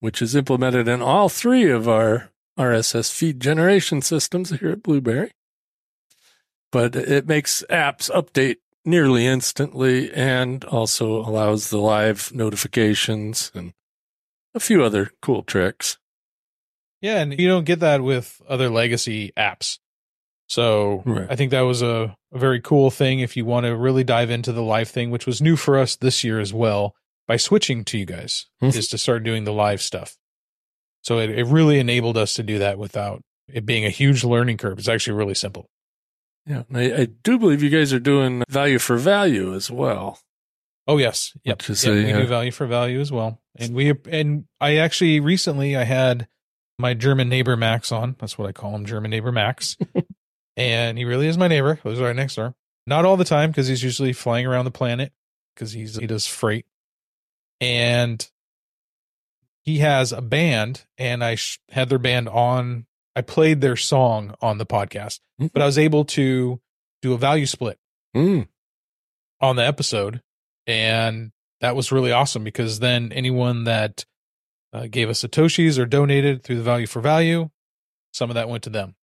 which 0.00 0.22
is 0.22 0.36
implemented 0.36 0.86
in 0.88 1.02
all 1.02 1.28
three 1.28 1.68
of 1.70 1.88
our 1.88 2.30
RSS 2.58 3.12
feed 3.12 3.40
generation 3.40 4.02
systems 4.02 4.50
here 4.50 4.70
at 4.70 4.82
Blubrry. 4.82 5.30
But 6.70 6.94
it 6.94 7.26
makes 7.26 7.64
apps 7.70 8.10
update 8.10 8.56
nearly 8.84 9.26
instantly 9.26 10.12
and 10.12 10.64
also 10.64 11.20
allows 11.20 11.70
the 11.70 11.78
live 11.78 12.32
notifications 12.32 13.50
and 13.54 13.72
a 14.58 14.64
few 14.64 14.82
other 14.84 15.10
cool 15.22 15.42
tricks. 15.42 15.98
Yeah. 17.00 17.20
And 17.20 17.38
you 17.38 17.48
don't 17.48 17.64
get 17.64 17.80
that 17.80 18.02
with 18.02 18.40
other 18.48 18.68
legacy 18.68 19.32
apps. 19.36 19.78
So 20.48 21.02
Right. 21.06 21.26
I 21.30 21.36
think 21.36 21.50
that 21.52 21.60
was 21.62 21.82
a, 21.82 22.16
a 22.32 22.38
very 22.38 22.60
cool 22.60 22.90
thing 22.90 23.20
if 23.20 23.36
you 23.36 23.44
want 23.44 23.66
to 23.66 23.76
really 23.76 24.04
dive 24.04 24.30
into 24.30 24.52
the 24.52 24.62
live 24.62 24.88
thing, 24.88 25.10
which 25.10 25.26
was 25.26 25.40
new 25.42 25.56
for 25.56 25.78
us 25.78 25.96
this 25.96 26.24
year 26.24 26.40
as 26.40 26.52
well 26.52 26.94
by 27.26 27.36
switching 27.36 27.84
to 27.84 27.98
you 27.98 28.06
guys 28.06 28.46
Mhm. 28.62 28.74
is 28.76 28.88
to 28.88 28.98
start 28.98 29.22
doing 29.24 29.44
the 29.44 29.52
live 29.52 29.80
stuff. 29.82 30.16
So 31.02 31.18
it, 31.18 31.30
it 31.30 31.44
really 31.44 31.78
enabled 31.78 32.16
us 32.16 32.34
to 32.34 32.42
do 32.42 32.58
that 32.58 32.78
without 32.78 33.22
it 33.46 33.64
being 33.66 33.84
a 33.84 33.90
huge 33.90 34.24
learning 34.24 34.56
curve. 34.56 34.78
It's 34.78 34.88
actually 34.88 35.16
really 35.18 35.34
simple. 35.34 35.68
Yeah. 36.46 36.62
I, 36.74 36.92
I 36.94 37.04
do 37.04 37.38
believe 37.38 37.62
you 37.62 37.70
guys 37.70 37.92
are 37.92 38.00
doing 38.00 38.42
value 38.48 38.78
for 38.78 38.96
value 38.96 39.54
as 39.54 39.70
well. 39.70 40.18
Oh 40.90 40.96
yes, 40.96 41.34
yep. 41.44 41.58
Which 41.58 41.70
is 41.70 41.84
Yep, 41.84 41.92
a, 41.94 41.96
we 42.04 42.12
uh, 42.12 42.20
do 42.22 42.26
value 42.26 42.50
for 42.50 42.66
value 42.66 42.98
as 43.00 43.12
well, 43.12 43.40
and 43.56 43.74
we 43.74 43.92
and 44.10 44.46
I 44.60 44.76
actually 44.76 45.20
recently 45.20 45.76
I 45.76 45.84
had 45.84 46.26
my 46.78 46.94
German 46.94 47.28
neighbor 47.28 47.56
Max 47.58 47.92
on. 47.92 48.16
That's 48.18 48.38
what 48.38 48.48
I 48.48 48.52
call 48.52 48.74
him, 48.74 48.86
German 48.86 49.10
neighbor 49.10 49.30
Max, 49.30 49.76
and 50.56 50.96
he 50.96 51.04
really 51.04 51.26
is 51.28 51.36
my 51.36 51.46
neighbor. 51.46 51.78
He 51.82 51.88
lives 51.88 52.00
right 52.00 52.16
next 52.16 52.36
door. 52.36 52.54
Not 52.86 53.04
all 53.04 53.18
the 53.18 53.24
time 53.24 53.50
because 53.50 53.68
he's 53.68 53.82
usually 53.82 54.14
flying 54.14 54.46
around 54.46 54.64
the 54.64 54.70
planet 54.70 55.12
because 55.54 55.72
he's 55.72 55.96
he 55.96 56.06
does 56.06 56.26
freight, 56.26 56.64
and 57.60 58.26
he 59.64 59.78
has 59.80 60.12
a 60.12 60.22
band, 60.22 60.86
and 60.96 61.22
I 61.22 61.34
sh- 61.34 61.60
had 61.70 61.88
their 61.90 61.98
band 61.98 62.28
on. 62.28 62.86
I 63.14 63.20
played 63.20 63.60
their 63.60 63.76
song 63.76 64.34
on 64.40 64.58
the 64.58 64.64
podcast, 64.66 65.20
but 65.52 65.60
I 65.60 65.66
was 65.66 65.76
able 65.76 66.04
to 66.06 66.60
do 67.02 67.12
a 67.12 67.18
value 67.18 67.46
split 67.46 67.78
Mm, 68.16 68.46
on 69.40 69.56
the 69.56 69.66
episode 69.66 70.22
and 70.68 71.32
that 71.60 71.74
was 71.74 71.90
really 71.90 72.12
awesome 72.12 72.44
because 72.44 72.78
then 72.78 73.10
anyone 73.12 73.64
that 73.64 74.04
uh, 74.72 74.86
gave 74.88 75.08
us 75.08 75.22
satoshis 75.22 75.78
or 75.78 75.86
donated 75.86 76.44
through 76.44 76.56
the 76.56 76.62
value 76.62 76.86
for 76.86 77.00
value 77.00 77.48
some 78.12 78.30
of 78.30 78.34
that 78.34 78.48
went 78.48 78.62
to 78.64 78.70
them. 78.70 78.94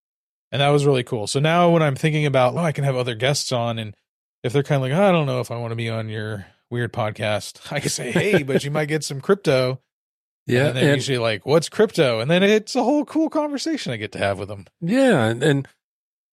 And 0.52 0.62
that 0.62 0.70
was 0.70 0.86
really 0.86 1.04
cool. 1.04 1.28
So 1.28 1.40
now 1.40 1.70
when 1.72 1.82
i'm 1.84 1.96
thinking 1.96 2.26
about 2.26 2.54
oh 2.54 2.60
i 2.60 2.72
can 2.72 2.84
have 2.84 2.96
other 2.96 3.16
guests 3.16 3.52
on 3.52 3.78
and 3.80 3.96
if 4.44 4.54
they're 4.54 4.64
kind 4.64 4.78
of 4.78 4.90
like 4.90 4.94
i 4.94 5.12
don't 5.12 5.26
know 5.26 5.40
if 5.42 5.52
i 5.52 5.58
want 5.58 5.72
to 5.72 5.76
be 5.76 5.90
on 5.90 6.08
your 6.08 6.46
weird 6.70 6.94
podcast 6.94 7.60
i 7.74 7.80
can 7.80 7.90
say 7.90 8.12
hey 8.12 8.44
but 8.44 8.64
you 8.64 8.72
might 8.72 8.86
get 8.86 9.04
some 9.04 9.20
crypto. 9.22 9.82
Yeah. 10.48 10.68
and 10.68 10.78
they're 10.78 10.90
and- 10.90 10.96
usually 10.96 11.18
like 11.18 11.46
what's 11.46 11.70
crypto? 11.70 12.20
And 12.20 12.30
then 12.30 12.44
it's 12.44 12.76
a 12.76 12.84
whole 12.84 13.04
cool 13.06 13.30
conversation 13.30 13.92
i 13.92 13.98
get 13.98 14.12
to 14.12 14.20
have 14.20 14.38
with 14.38 14.48
them. 14.48 14.66
Yeah, 14.80 15.26
and, 15.26 15.42
and 15.44 15.68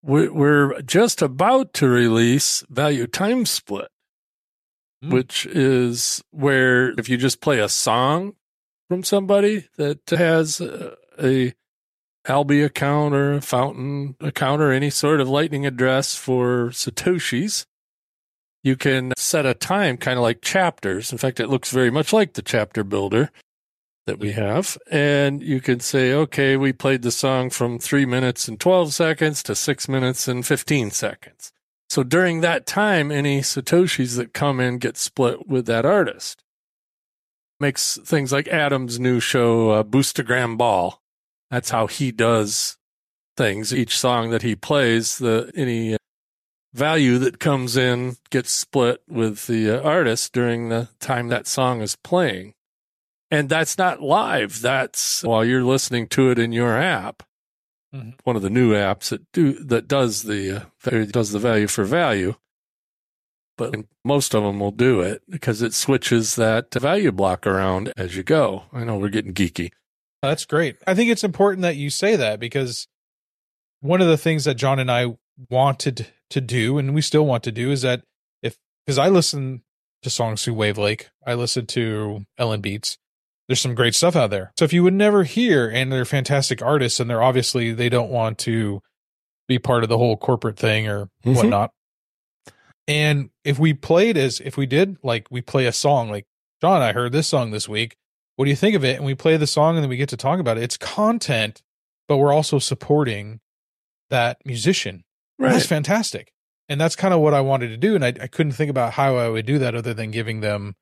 we're, 0.02 0.32
we're 0.32 0.82
just 0.82 1.22
about 1.22 1.72
to 1.74 1.88
release 1.88 2.64
Value 2.68 3.06
Time 3.06 3.46
Split, 3.46 3.88
Mm. 5.02 5.12
which 5.12 5.46
is 5.46 6.22
where 6.30 6.90
if 6.92 7.08
you 7.08 7.16
just 7.16 7.40
play 7.40 7.58
a 7.58 7.68
song 7.68 8.34
from 8.88 9.02
somebody 9.02 9.66
that 9.76 10.08
has 10.10 10.60
a, 10.60 10.96
a 11.20 11.54
Alby 12.28 12.62
account 12.62 13.14
or 13.14 13.34
a 13.34 13.40
Fountain 13.40 14.14
account 14.20 14.62
or 14.62 14.70
any 14.70 14.90
sort 14.90 15.20
of 15.20 15.28
Lightning 15.28 15.66
address 15.66 16.14
for 16.14 16.68
Satoshis, 16.68 17.66
you 18.62 18.76
can 18.76 19.12
set 19.16 19.44
a 19.44 19.54
time 19.54 19.96
kind 19.96 20.18
of 20.18 20.22
like 20.22 20.40
chapters. 20.40 21.10
In 21.10 21.18
fact, 21.18 21.40
it 21.40 21.48
looks 21.48 21.72
very 21.72 21.90
much 21.90 22.12
like 22.12 22.34
the 22.34 22.42
chapter 22.42 22.84
builder 22.84 23.30
that 24.06 24.20
we 24.20 24.32
have. 24.32 24.78
And 24.90 25.42
you 25.42 25.60
can 25.60 25.80
say, 25.80 26.12
okay, 26.12 26.56
we 26.56 26.72
played 26.72 27.02
the 27.02 27.10
song 27.10 27.50
from 27.50 27.80
three 27.80 28.06
minutes 28.06 28.46
and 28.46 28.58
12 28.60 28.94
seconds 28.94 29.42
to 29.44 29.56
six 29.56 29.88
minutes 29.88 30.28
and 30.28 30.46
15 30.46 30.92
seconds. 30.92 31.52
So 31.92 32.02
during 32.02 32.40
that 32.40 32.64
time, 32.64 33.12
any 33.12 33.42
Satoshis 33.42 34.16
that 34.16 34.32
come 34.32 34.60
in 34.60 34.78
get 34.78 34.96
split 34.96 35.46
with 35.46 35.66
that 35.66 35.84
artist. 35.84 36.42
Makes 37.60 37.98
things 38.02 38.32
like 38.32 38.48
Adam's 38.48 38.98
new 38.98 39.20
show, 39.20 39.72
uh, 39.72 39.82
Boostagram 39.82 40.56
Ball. 40.56 41.02
That's 41.50 41.68
how 41.68 41.88
he 41.88 42.10
does 42.10 42.78
things. 43.36 43.74
Each 43.74 43.98
song 43.98 44.30
that 44.30 44.40
he 44.40 44.56
plays, 44.56 45.18
the 45.18 45.52
any 45.54 45.98
value 46.72 47.18
that 47.18 47.38
comes 47.38 47.76
in 47.76 48.16
gets 48.30 48.52
split 48.52 49.02
with 49.06 49.46
the 49.46 49.72
uh, 49.72 49.82
artist 49.82 50.32
during 50.32 50.70
the 50.70 50.88
time 50.98 51.28
that 51.28 51.46
song 51.46 51.82
is 51.82 51.96
playing. 51.96 52.54
And 53.30 53.50
that's 53.50 53.76
not 53.76 54.00
live. 54.00 54.62
That's 54.62 55.22
while 55.24 55.44
you're 55.44 55.62
listening 55.62 56.06
to 56.08 56.30
it 56.30 56.38
in 56.38 56.52
your 56.52 56.74
app. 56.74 57.22
Mhm. 57.94 58.14
one 58.24 58.36
of 58.36 58.42
the 58.42 58.50
new 58.50 58.72
apps 58.72 59.10
that 59.10 59.30
do 59.32 59.52
that 59.64 59.86
does 59.88 60.22
the 60.22 60.66
uh, 60.84 61.04
does 61.10 61.30
the 61.32 61.38
value 61.38 61.66
for 61.66 61.84
value. 61.84 62.34
But 63.58 63.74
most 64.04 64.34
of 64.34 64.42
them 64.42 64.60
will 64.60 64.70
do 64.70 65.00
it 65.02 65.22
because 65.28 65.60
it 65.60 65.74
switches 65.74 66.36
that 66.36 66.72
value 66.72 67.12
block 67.12 67.46
around 67.46 67.92
as 67.96 68.16
you 68.16 68.22
go. 68.22 68.64
I 68.72 68.84
know 68.84 68.96
we're 68.96 69.10
getting 69.10 69.34
geeky. 69.34 69.70
That's 70.22 70.46
great. 70.46 70.76
I 70.86 70.94
think 70.94 71.10
it's 71.10 71.22
important 71.24 71.62
that 71.62 71.76
you 71.76 71.90
say 71.90 72.16
that 72.16 72.40
because 72.40 72.88
one 73.80 74.00
of 74.00 74.08
the 74.08 74.16
things 74.16 74.44
that 74.46 74.54
John 74.54 74.78
and 74.78 74.90
I 74.90 75.16
wanted 75.50 76.06
to 76.30 76.40
do, 76.40 76.78
and 76.78 76.94
we 76.94 77.02
still 77.02 77.26
want 77.26 77.44
to 77.44 77.52
do, 77.52 77.70
is 77.70 77.82
that 77.82 78.04
if 78.42 78.56
because 78.86 78.98
I 78.98 79.08
listen 79.08 79.62
to 80.02 80.08
songs 80.10 80.42
through 80.44 80.54
Wavlake, 80.54 81.06
I 81.26 81.34
listen 81.34 81.66
to 81.66 82.24
LN 82.38 82.62
Beats. 82.62 82.96
There's 83.52 83.60
some 83.60 83.74
great 83.74 83.94
stuff 83.94 84.16
out 84.16 84.30
there. 84.30 84.50
So 84.58 84.64
if 84.64 84.72
you 84.72 84.82
would 84.82 84.94
never 84.94 85.24
hear, 85.24 85.68
and 85.68 85.92
they're 85.92 86.06
fantastic 86.06 86.62
artists, 86.62 86.98
and 86.98 87.10
they're 87.10 87.22
obviously 87.22 87.72
they 87.74 87.90
don't 87.90 88.08
want 88.08 88.38
to 88.38 88.80
be 89.46 89.58
part 89.58 89.82
of 89.82 89.90
the 89.90 89.98
whole 89.98 90.16
corporate 90.16 90.58
thing 90.58 90.88
or 90.88 91.10
Mhm. 91.26 91.36
whatnot. 91.36 91.72
And 92.88 93.28
if 93.44 93.58
we 93.58 93.74
played 93.74 94.16
as 94.16 94.40
if 94.40 94.56
we 94.56 94.64
did 94.64 94.96
like 95.02 95.26
we 95.30 95.42
play 95.42 95.66
a 95.66 95.72
song 95.72 96.08
like 96.10 96.24
John, 96.62 96.80
I 96.80 96.92
heard 96.92 97.12
this 97.12 97.26
song 97.28 97.50
this 97.50 97.68
week. 97.68 97.96
What 98.36 98.46
do 98.46 98.50
you 98.50 98.56
think 98.56 98.74
of 98.74 98.86
it? 98.86 98.96
And 98.96 99.04
we 99.04 99.14
play 99.14 99.36
the 99.36 99.46
song 99.46 99.76
and 99.76 99.82
then 99.84 99.90
we 99.90 99.98
get 99.98 100.08
to 100.08 100.16
talk 100.16 100.40
about 100.40 100.56
it. 100.56 100.62
It's 100.62 100.78
content, 100.78 101.60
but 102.08 102.16
we're 102.16 102.32
also 102.32 102.58
supporting 102.58 103.40
that 104.08 104.38
musician. 104.46 105.04
That's 105.38 105.66
fantastic. 105.66 106.32
And 106.70 106.80
that's 106.80 106.96
kind 106.96 107.12
of 107.12 107.20
what 107.20 107.34
I 107.34 107.42
wanted 107.42 107.68
to 107.68 107.76
do. 107.76 107.94
And 107.94 108.02
I, 108.02 108.14
I 108.18 108.28
couldn't 108.28 108.52
think 108.52 108.70
about 108.70 108.94
how 108.94 109.16
I 109.16 109.28
would 109.28 109.44
do 109.44 109.58
that 109.58 109.74
other 109.74 109.92
than 109.92 110.10
giving 110.10 110.40
them 110.40 110.74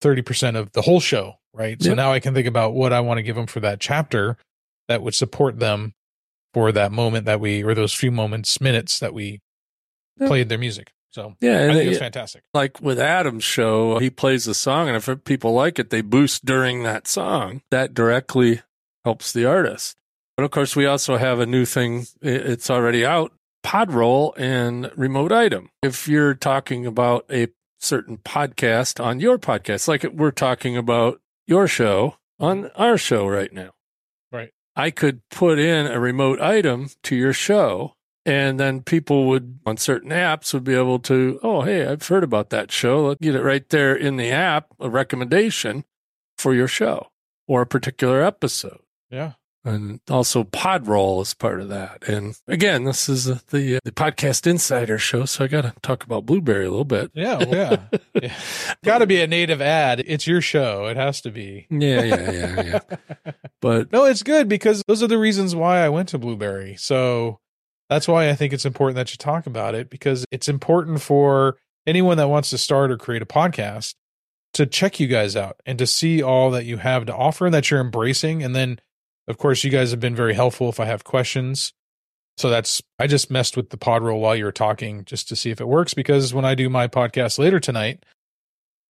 30% 0.00 0.56
of 0.56 0.72
the 0.72 0.80
whole 0.82 1.00
show. 1.00 1.34
Right. 1.54 1.80
So 1.80 1.90
Yep. 1.90 1.96
now 1.96 2.12
I 2.12 2.18
can 2.20 2.34
think 2.34 2.46
about 2.48 2.74
what 2.74 2.92
I 2.92 3.00
want 3.00 3.18
to 3.18 3.22
give 3.22 3.36
them 3.36 3.46
for 3.46 3.60
that 3.60 3.78
chapter 3.80 4.36
that 4.88 5.02
would 5.02 5.14
support 5.14 5.60
them 5.60 5.94
for 6.52 6.72
that 6.72 6.90
moment 6.92 7.26
that 7.26 7.40
we, 7.40 7.62
or 7.62 7.74
those 7.74 7.94
few 7.94 8.10
moments, 8.10 8.60
minutes 8.60 8.98
that 8.98 9.14
we 9.14 9.40
Yep. 10.18 10.28
played 10.28 10.48
their 10.48 10.58
music. 10.58 10.92
So 11.10 11.36
Yeah, 11.40 11.64
I 11.64 11.68
think 11.68 11.86
it 11.86 11.88
was 11.90 11.98
fantastic. 11.98 12.42
like 12.52 12.80
with 12.80 12.98
Adam's 12.98 13.44
show, 13.44 13.98
he 14.00 14.10
plays 14.10 14.44
the 14.46 14.54
song, 14.54 14.88
and 14.88 14.96
if 14.96 15.08
people 15.24 15.52
like 15.52 15.78
it, 15.78 15.90
they 15.90 16.00
boost 16.00 16.44
during 16.44 16.82
that 16.82 17.06
song. 17.06 17.62
That 17.70 17.94
directly 17.94 18.62
helps 19.04 19.32
the 19.32 19.44
artist. 19.46 19.96
But 20.36 20.42
of 20.42 20.50
course, 20.50 20.74
we 20.74 20.86
also 20.86 21.16
have 21.16 21.38
a 21.38 21.46
new 21.46 21.64
thing. 21.64 22.06
It's 22.20 22.68
already 22.68 23.06
out: 23.06 23.32
Podroll 23.64 24.32
and 24.36 24.90
Remote 24.96 25.30
Item. 25.30 25.70
If 25.84 26.08
you're 26.08 26.34
talking 26.34 26.84
about 26.84 27.24
a 27.30 27.46
certain 27.78 28.18
podcast 28.18 29.02
on 29.02 29.20
your 29.20 29.38
podcast, 29.38 29.86
like 29.86 30.02
we're 30.12 30.32
talking 30.32 30.76
about 30.76 31.20
your 31.46 31.68
show 31.68 32.16
on 32.38 32.70
our 32.76 32.98
show 32.98 33.26
right 33.26 33.52
now, 33.52 33.70
Right. 34.32 34.52
I 34.76 34.90
could 34.90 35.20
put 35.28 35.58
in 35.58 35.86
a 35.86 36.00
remote 36.00 36.40
item 36.40 36.90
to 37.04 37.14
your 37.16 37.32
show 37.32 37.94
and 38.26 38.58
then 38.58 38.82
people 38.82 39.26
would 39.28 39.60
on 39.66 39.76
certain 39.76 40.10
apps 40.10 40.54
would 40.54 40.64
be 40.64 40.74
able 40.74 40.98
to, 41.00 41.38
oh, 41.42 41.62
hey, 41.62 41.86
I've 41.86 42.06
heard 42.08 42.24
about 42.24 42.50
that 42.50 42.72
show. 42.72 43.06
Let's 43.08 43.20
get 43.20 43.34
it 43.34 43.42
right 43.42 43.68
there 43.68 43.94
in 43.94 44.16
the 44.16 44.30
app, 44.30 44.68
a 44.80 44.88
recommendation 44.88 45.84
for 46.38 46.54
your 46.54 46.68
show 46.68 47.08
or 47.46 47.62
a 47.62 47.66
particular 47.66 48.22
episode. 48.22 48.80
Yeah. 49.10 49.32
And 49.66 50.00
also 50.10 50.44
Podroll 50.44 51.22
is 51.22 51.32
part 51.32 51.60
of 51.60 51.70
that. 51.70 52.06
And 52.06 52.36
again, 52.46 52.84
this 52.84 53.08
is 53.08 53.24
the 53.24 53.80
the 53.82 53.92
podcast 53.92 54.46
insider 54.46 54.98
show, 54.98 55.24
so 55.24 55.44
I 55.44 55.46
got 55.48 55.62
to 55.62 55.72
talk 55.80 56.04
about 56.04 56.26
Blubrry 56.26 56.66
a 56.66 56.70
little 56.70 56.84
bit. 56.84 57.10
Yeah. 57.14 57.42
Yeah. 57.48 57.76
yeah. 58.20 58.34
Got 58.84 58.98
to 58.98 59.06
be 59.06 59.22
a 59.22 59.26
native 59.26 59.62
ad. 59.62 60.04
It's 60.06 60.26
your 60.26 60.42
show. 60.42 60.86
It 60.86 60.98
has 60.98 61.22
to 61.22 61.30
be. 61.30 61.66
Yeah, 61.70 62.02
yeah, 62.02 62.30
yeah, 62.30 62.62
yeah. 62.62 63.32
But 63.62 63.90
No, 63.90 64.04
it's 64.04 64.22
good 64.22 64.48
because 64.48 64.82
those 64.86 65.02
are 65.02 65.06
the 65.06 65.18
reasons 65.18 65.54
why 65.56 65.78
I 65.78 65.88
went 65.88 66.10
to 66.10 66.18
Blubrry. 66.18 66.76
So 66.76 67.40
that's 67.88 68.06
why 68.06 68.28
I 68.28 68.34
think 68.34 68.52
it's 68.52 68.66
important 68.66 68.96
that 68.96 69.12
you 69.12 69.16
talk 69.16 69.46
about 69.46 69.74
it 69.74 69.88
because 69.88 70.26
it's 70.30 70.48
important 70.48 71.00
for 71.00 71.56
anyone 71.86 72.18
that 72.18 72.28
wants 72.28 72.50
to 72.50 72.58
start 72.58 72.90
or 72.90 72.98
create 72.98 73.22
a 73.22 73.26
podcast 73.26 73.94
to 74.54 74.66
check 74.66 75.00
you 75.00 75.06
guys 75.06 75.36
out 75.36 75.56
and 75.64 75.78
to 75.78 75.86
see 75.86 76.22
all 76.22 76.50
that 76.50 76.64
you 76.64 76.76
have 76.76 77.06
to 77.06 77.14
offer 77.14 77.46
and 77.46 77.54
that 77.54 77.70
you're 77.70 77.80
embracing. 77.80 78.42
And 78.42 78.54
then, 78.54 78.78
of 79.28 79.38
course, 79.38 79.64
you 79.64 79.70
guys 79.70 79.90
have 79.90 80.00
been 80.00 80.14
very 80.16 80.34
helpful 80.34 80.68
if 80.68 80.78
I 80.80 80.84
have 80.86 81.04
questions. 81.04 81.72
So 82.36 82.50
that's, 82.50 82.82
I 82.98 83.06
just 83.06 83.30
messed 83.30 83.56
with 83.56 83.70
the 83.70 83.76
pod 83.76 84.02
roll 84.02 84.20
while 84.20 84.34
you 84.34 84.44
were 84.44 84.52
talking 84.52 85.04
just 85.04 85.28
to 85.28 85.36
see 85.36 85.50
if 85.50 85.60
it 85.60 85.68
works 85.68 85.94
because 85.94 86.34
when 86.34 86.44
I 86.44 86.54
do 86.56 86.68
my 86.68 86.88
podcast 86.88 87.38
later 87.38 87.60
tonight, 87.60 88.04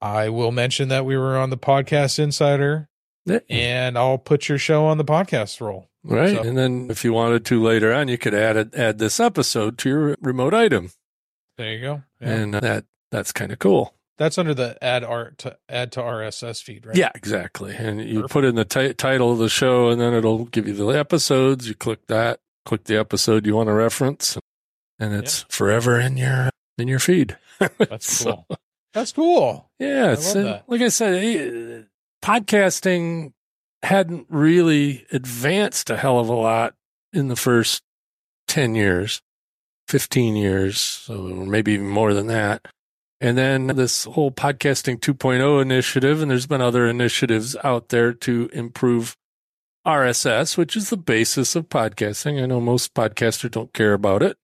I 0.01 0.29
will 0.31 0.51
mention 0.51 0.89
that 0.89 1.05
we 1.05 1.17
were 1.17 1.37
on 1.37 1.51
the 1.51 1.59
Podcast 1.59 2.19
Insider 2.19 2.89
and 3.49 3.97
I'll 3.99 4.19
put 4.19 4.49
your 4.49 4.59
show 4.59 4.87
on 4.87 4.99
the 4.99 5.05
podcast 5.05 5.61
roll. 5.61 5.89
Right. 6.03 6.37
So- 6.37 6.43
and 6.43 6.57
then 6.59 6.89
if 6.91 7.05
you 7.05 7.13
wanted 7.13 7.45
to 7.47 7.63
later 7.63 7.93
on, 7.93 8.09
you 8.09 8.19
could 8.19 8.35
add 8.35 8.57
it, 8.57 8.75
add 8.75 8.99
this 8.99 9.21
episode 9.21 9.79
to 9.79 9.89
your 9.89 10.17
remote 10.21 10.53
item. 10.55 10.91
There 11.57 11.73
you 11.73 11.81
go. 11.81 12.03
Yeah. 12.21 12.29
And 12.31 12.55
that 12.55 12.85
that's 13.11 13.33
kind 13.33 13.53
of 13.53 13.59
cool. 13.59 13.95
That's 14.17 14.39
under 14.39 14.55
the 14.55 14.83
add 14.83 15.03
art 15.03 15.39
to 15.39 15.57
add 15.69 15.91
to 15.93 16.01
RSS 16.01 16.63
feed, 16.63 16.87
right? 16.87 16.97
Yeah, 16.97 17.11
exactly. 17.15 17.75
And 17.75 18.01
you 18.01 18.23
Perfect. 18.23 18.33
put 18.33 18.45
in 18.45 18.55
the 18.55 18.65
ti- 18.65 18.95
title 18.95 19.33
of 19.33 19.39
the 19.39 19.49
show 19.49 19.89
and 19.91 20.01
then 20.01 20.15
it'll 20.15 20.45
give 20.47 20.69
you 20.69 20.75
the 20.75 20.87
episodes. 20.89 21.69
You 21.69 21.75
click 21.75 22.07
that, 22.07 22.39
click 22.65 22.85
the 22.85 22.97
episode 22.97 23.45
you 23.45 23.57
want 23.57 23.69
to 23.69 23.73
reference 23.73 24.39
and 25.01 25.13
it's 25.15 25.45
forever 25.49 25.99
in 25.99 26.17
your 26.17 26.51
in 26.79 26.87
your 26.89 27.01
feed. 27.01 27.37
That's 27.79 28.13
So, 28.13 28.45
cool. 28.49 28.59
That's 28.93 29.11
cool. 29.13 29.71
Yeah, 29.81 30.07
I 30.07 30.13
it's, 30.13 30.35
love 30.37 30.47
uh, 30.47 30.61
like 30.69 30.81
I 30.81 30.89
said, 30.89 31.15
eh, 31.25 31.83
podcasting 32.25 33.33
hadn't 33.83 34.27
really 34.31 35.05
advanced 35.13 35.91
a 35.91 35.97
hell 35.97 36.21
of 36.21 36.29
a 36.29 36.35
lot 36.35 36.75
in 37.13 37.27
the 37.29 37.37
first 37.37 37.83
10 38.49 38.75
years, 38.77 39.21
15 39.89 40.37
years, 40.37 40.79
so 40.81 41.27
or 41.27 41.47
maybe 41.47 41.73
even 41.73 41.89
more 41.89 42.15
than 42.15 42.29
that. 42.29 42.67
And 43.25 43.39
then 43.39 43.69
this 43.69 44.05
whole 44.05 44.31
podcasting 44.31 45.01
2.0 45.01 45.63
initiative, 45.63 46.21
and 46.21 46.31
there's 46.31 46.47
been 46.47 46.61
other 46.61 46.87
initiatives 46.87 47.57
out 47.65 47.89
there 47.89 48.13
to 48.13 48.51
improve 48.53 49.17
RSS, 49.87 50.59
which 50.59 50.77
is 50.77 50.91
the 50.91 50.99
basis 50.99 51.57
of 51.57 51.71
podcasting. 51.71 52.43
I 52.43 52.45
know 52.45 52.61
most 52.61 52.93
podcasters 52.93 53.53
don't 53.53 53.73
care 53.73 53.95
about 53.95 54.23
it 54.23 54.37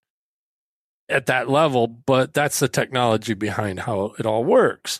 at 1.07 1.27
that 1.27 1.47
level, 1.47 1.85
but 1.85 2.33
that's 2.33 2.57
the 2.57 2.67
technology 2.67 3.35
behind 3.35 3.81
how 3.81 4.15
it 4.17 4.25
all 4.25 4.43
works. 4.43 4.99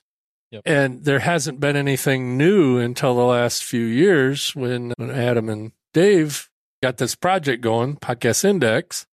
Yep. 0.51 0.61
And 0.63 1.03
there 1.03 1.17
hasn't 1.17 1.59
been 1.59 1.75
anything 1.75 2.37
new 2.37 2.77
until 2.77 3.15
the 3.15 3.23
last 3.23 3.63
few 3.63 3.85
years 3.85 4.55
when, 4.55 4.93
when 4.97 5.09
Adam 5.09 5.49
and 5.49 5.71
Dave 5.91 6.51
got 6.83 6.97
this 6.97 7.15
project 7.15 7.63
going, 7.63 7.95
Podcast 7.95 8.45
Index, 8.45 9.07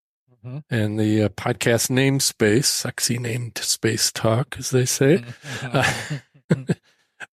Mhm. 0.45 0.63
and 0.71 0.99
the 1.01 1.25
uh, 1.25 1.29
podcast 1.31 1.91
namespace, 1.91 2.67
sexy 2.67 3.19
name 3.19 3.51
to 3.53 3.63
space 3.65 4.13
talk, 4.13 4.57
as 4.59 4.71
they 4.71 4.85
say. 4.85 5.25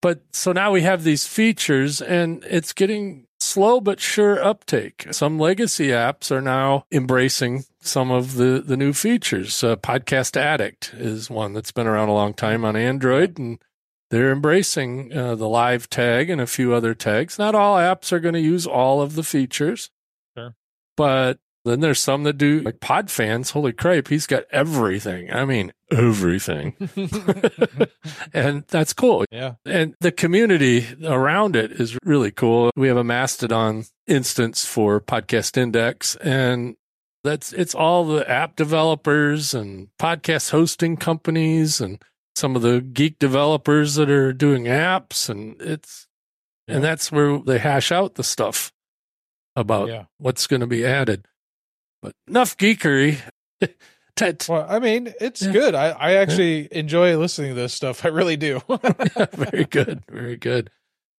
But 0.02 0.22
so 0.34 0.52
now 0.52 0.72
we 0.72 0.82
have 0.82 1.04
these 1.04 1.28
features 1.28 2.02
and 2.02 2.44
it's 2.50 2.74
getting 2.74 3.28
slow 3.40 3.80
but 3.80 4.00
sure 4.00 4.44
uptake. 4.44 5.06
Some 5.12 5.38
legacy 5.40 5.90
apps 5.90 6.32
are 6.32 6.42
now 6.42 6.86
embracing 6.92 7.66
some 7.82 8.10
of 8.10 8.34
the, 8.34 8.64
the 8.66 8.78
new 8.78 8.94
features. 8.94 9.64
Uh, 9.64 9.76
Podcast 9.76 10.38
Addict 10.38 10.92
is 10.96 11.30
one 11.30 11.54
that's 11.54 11.72
been 11.72 11.86
around 11.86 12.10
a 12.10 12.14
long 12.16 12.34
time 12.34 12.66
on 12.66 12.76
Android 12.76 13.38
and 13.38 13.60
they're 14.10 14.32
embracing 14.32 15.16
uh, 15.16 15.36
the 15.36 15.48
live 15.48 15.88
tag 15.88 16.32
and 16.32 16.42
a 16.42 16.48
few 16.48 16.74
other 16.74 16.96
tags. 16.96 17.38
Not 17.38 17.54
all 17.54 17.78
apps 17.78 18.12
are 18.12 18.20
going 18.20 18.34
to 18.34 18.42
use 18.42 18.66
all 18.66 19.02
of 19.04 19.14
the 19.14 19.24
features. 19.24 19.92
Sure. 20.36 20.56
But 20.98 21.38
then 21.66 21.80
there's 21.82 22.00
some 22.00 22.24
that 22.24 22.38
do 22.38 22.62
like 22.62 22.80
pod 22.80 23.10
fans. 23.12 23.52
Holy 23.52 23.74
crap, 23.74 24.08
he's 24.08 24.28
got 24.28 24.44
everything. 24.52 25.32
I 25.34 25.46
mean, 25.46 25.74
everything. 25.92 26.76
and 28.34 28.64
that's 28.68 28.94
cool 28.94 29.26
yeah. 29.32 29.56
and 29.66 29.96
the 30.00 30.12
community 30.12 30.86
around 31.04 31.56
it 31.56 31.72
is 31.74 31.98
really 32.04 32.32
cool. 32.32 32.72
We 32.76 32.88
have 32.88 32.98
a 32.98 33.04
Mastodon 33.04 33.86
instance 34.08 34.66
for 34.66 35.00
Podcast 35.02 35.58
Index, 35.58 36.16
and 36.18 36.76
that's 37.24 37.54
it's 37.54 37.74
all 37.76 38.06
the 38.06 38.30
app 38.30 38.56
developers 38.56 39.54
and 39.54 39.88
podcast 40.00 40.52
hosting 40.52 40.98
companies 40.98 41.82
and 41.82 42.02
some 42.36 42.56
of 42.56 42.62
the 42.62 42.82
geek 42.82 43.18
developers 43.18 43.96
that 43.96 44.10
are 44.10 44.34
doing 44.34 44.66
apps, 44.66 45.30
and 45.30 45.60
it's 45.62 46.08
and 46.68 46.84
that's 46.84 47.12
where 47.12 47.40
they 47.40 47.58
hash 47.60 47.92
out 47.92 48.16
the 48.16 48.24
stuff 48.24 48.72
about 49.56 49.88
Yeah. 49.88 50.06
what's 50.18 50.48
going 50.48 50.60
to 50.62 50.68
be 50.68 50.86
added. 50.86 51.26
But 52.06 52.14
enough 52.28 52.56
geekery. 52.58 53.20
Well, 54.48 54.66
I 54.70 54.80
mean, 54.80 55.14
it's 55.20 55.42
Yeah. 55.42 55.52
good. 55.52 55.76
I, 55.76 55.90
I 55.90 56.12
actually 56.14 56.70
enjoy 56.72 57.18
listening 57.18 57.50
to 57.50 57.56
this 57.56 57.74
stuff. 57.74 58.06
I 58.06 58.08
really 58.08 58.38
do. 58.38 58.62
very 59.34 59.66
good, 59.66 60.04
very 60.10 60.38
good. 60.38 60.70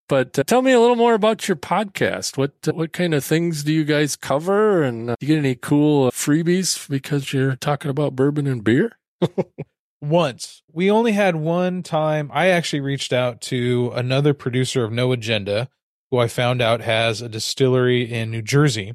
But 0.08 0.38
uh, 0.38 0.44
tell 0.44 0.62
me 0.62 0.72
a 0.72 0.80
little 0.80 0.96
more 0.96 1.12
about 1.12 1.46
your 1.46 1.56
podcast. 1.56 2.38
What 2.38 2.52
uh, 2.66 2.72
what 2.72 2.94
kind 2.94 3.12
of 3.12 3.22
things 3.22 3.64
do 3.64 3.72
you 3.74 3.84
guys 3.84 4.16
cover, 4.16 4.82
and 4.82 5.10
uh, 5.10 5.16
you 5.20 5.28
get 5.28 5.36
any 5.36 5.56
cool 5.56 6.06
uh, 6.06 6.10
freebies 6.10 6.88
because 6.88 7.34
you're 7.34 7.56
talking 7.56 7.90
about 7.90 8.16
bourbon 8.16 8.46
and 8.46 8.64
beer? 8.64 8.96
Once 10.00 10.62
we 10.72 10.90
only 10.90 11.12
had 11.12 11.36
one 11.36 11.82
time. 11.82 12.30
I 12.32 12.48
actually 12.48 12.80
reached 12.80 13.12
out 13.12 13.40
to 13.42 13.92
another 13.94 14.32
producer 14.34 14.84
of 14.84 14.92
No 14.92 15.12
Agenda, 15.12 15.68
who 16.10 16.18
I 16.18 16.28
found 16.28 16.62
out 16.62 16.80
has 16.80 17.20
a 17.20 17.28
distillery 17.28 18.10
in 18.10 18.30
New 18.30 18.42
Jersey, 18.42 18.94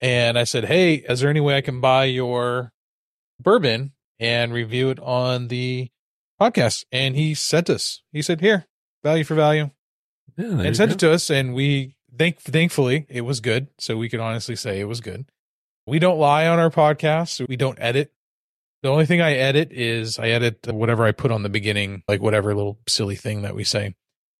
And 0.00 0.38
I 0.38 0.44
said, 0.44 0.64
Hey, 0.64 0.96
is 0.96 1.20
there 1.20 1.30
any 1.30 1.40
way 1.40 1.56
I 1.56 1.60
can 1.60 1.80
buy 1.80 2.04
your 2.04 2.72
bourbon 3.40 3.92
and 4.18 4.52
review 4.52 4.90
it 4.90 5.00
on 5.00 5.48
the 5.48 5.90
podcast? 6.40 6.84
And 6.92 7.16
he 7.16 7.34
sent 7.34 7.70
us, 7.70 8.02
he 8.12 8.22
said, 8.22 8.40
Here, 8.40 8.66
value 9.02 9.24
for 9.24 9.34
value. 9.34 9.70
Yeah, 10.36 10.60
and 10.60 10.76
sent 10.76 10.90
go. 10.90 10.94
it 10.94 10.98
to 11.00 11.12
us. 11.12 11.30
And 11.30 11.54
we, 11.54 11.96
thank, 12.16 12.40
thankfully, 12.40 13.06
it 13.08 13.22
was 13.22 13.40
good. 13.40 13.68
So 13.78 13.96
we 13.96 14.08
can 14.08 14.20
honestly 14.20 14.56
say 14.56 14.80
it 14.80 14.84
was 14.84 15.00
good. 15.00 15.26
We 15.86 15.98
don't 15.98 16.18
lie 16.18 16.46
on 16.46 16.58
our 16.58 16.70
podcast. 16.70 17.46
We 17.48 17.56
don't 17.56 17.78
edit. 17.80 18.12
The 18.82 18.90
only 18.90 19.06
thing 19.06 19.20
I 19.20 19.32
edit 19.32 19.72
is 19.72 20.18
I 20.18 20.28
edit 20.28 20.66
whatever 20.66 21.04
I 21.04 21.12
put 21.12 21.30
on 21.30 21.42
the 21.42 21.48
beginning, 21.48 22.02
like 22.06 22.20
whatever 22.20 22.54
little 22.54 22.78
silly 22.86 23.16
thing 23.16 23.42
that 23.42 23.54
we 23.54 23.64
say. 23.64 23.94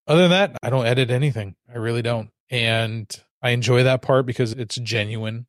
Other 0.06 0.22
than 0.22 0.30
that, 0.30 0.56
I 0.62 0.70
don't 0.70 0.86
edit 0.86 1.10
anything. 1.10 1.56
I 1.72 1.78
really 1.78 2.02
don't. 2.02 2.30
And 2.50 3.08
I 3.46 3.50
enjoy 3.50 3.84
that 3.84 4.02
part 4.02 4.26
because 4.26 4.52
it's 4.52 4.74
genuine. 4.74 5.46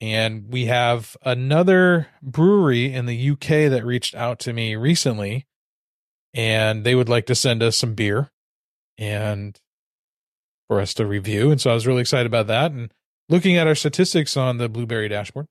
And 0.00 0.50
we 0.50 0.64
have 0.64 1.14
another 1.22 2.08
brewery 2.22 2.90
in 2.90 3.04
the 3.04 3.30
UK 3.32 3.68
that 3.70 3.84
reached 3.84 4.14
out 4.14 4.38
to 4.40 4.54
me 4.54 4.76
recently 4.76 5.46
and 6.32 6.82
they 6.82 6.94
would 6.94 7.10
like 7.10 7.26
to 7.26 7.34
send 7.34 7.62
us 7.62 7.76
some 7.76 7.92
beer 7.92 8.30
and 8.96 9.60
for 10.68 10.80
us 10.80 10.94
to 10.94 11.04
review. 11.04 11.50
And 11.50 11.60
so 11.60 11.70
I 11.70 11.74
was 11.74 11.86
really 11.86 12.00
excited 12.00 12.26
about 12.26 12.46
that. 12.46 12.72
And 12.72 12.90
looking 13.28 13.58
at 13.58 13.66
our 13.66 13.74
statistics 13.74 14.34
on 14.38 14.56
the 14.56 14.70
Blubrry 14.70 15.10
dashboard, 15.10 15.48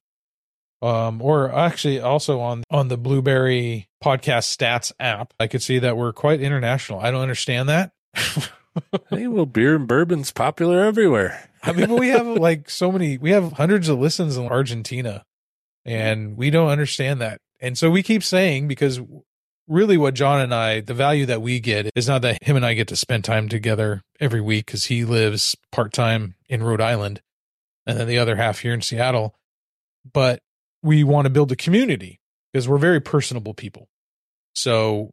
um, 0.81 1.21
or 1.21 1.53
actually 1.53 2.00
also 2.00 2.39
on 2.39 2.63
on 2.71 2.88
the 2.88 2.98
Blubrry 2.98 3.88
podcast 4.03 4.57
stats 4.57 4.91
app, 5.00 5.33
I 5.39 5.45
could 5.45 5.62
see 5.62 5.77
that 5.77 5.95
we're 5.95 6.13
quite 6.13 6.41
international. 6.41 7.01
I 7.01 7.12
don't 7.12 7.21
understand 7.21 7.69
that. 7.69 7.91
Hey, 9.10 9.28
well, 9.28 9.46
beer 9.46 9.76
and 9.76 9.88
bourbon's 9.88 10.32
popular 10.32 10.84
everywhere. 10.84 11.50
I 11.64 11.72
mean, 11.74 11.96
we 11.96 12.10
have 12.10 12.28
like 12.28 12.70
so 12.70 12.92
many, 12.92 13.18
we 13.18 13.32
have 13.32 13.54
hundreds 13.54 13.90
of 13.90 14.00
listens 14.00 14.38
in 14.38 14.48
Argentina 14.48 15.26
and 15.86 16.38
we 16.38 16.50
don't 16.50 16.70
understand 16.70 17.20
that. 17.22 17.40
And 17.60 17.78
so 17.78 17.90
we 17.90 18.04
keep 18.04 18.24
saying, 18.24 18.68
because 18.68 19.02
really 19.68 19.98
what 19.98 20.14
John 20.14 20.42
and 20.42 20.54
I, 20.54 20.82
the 20.82 20.94
value 20.94 21.26
that 21.26 21.42
we 21.42 21.60
get 21.60 21.90
is 21.96 22.08
not 22.08 22.22
that 22.22 22.44
him 22.44 22.56
and 22.56 22.66
I 22.66 22.74
get 22.74 22.88
to 22.90 22.96
spend 22.96 23.24
time 23.24 23.50
together 23.50 24.02
every 24.20 24.42
week 24.42 24.68
because 24.68 24.86
he 24.86 25.04
lives 25.04 25.56
part 25.72 25.92
time 25.92 26.36
in 26.48 26.64
Rhode 26.64 26.82
Island 26.82 27.22
and 27.86 28.00
then 28.00 28.08
the 28.08 28.20
other 28.20 28.36
half 28.36 28.60
here 28.60 28.74
in 28.74 28.82
Seattle, 28.82 29.36
but 30.14 30.40
we 30.82 31.04
want 31.04 31.26
to 31.26 31.30
build 31.30 31.52
a 31.52 31.56
community 31.56 32.20
because 32.52 32.68
we're 32.68 32.78
very 32.78 33.02
personable 33.02 33.54
people. 33.54 33.88
So 34.54 35.12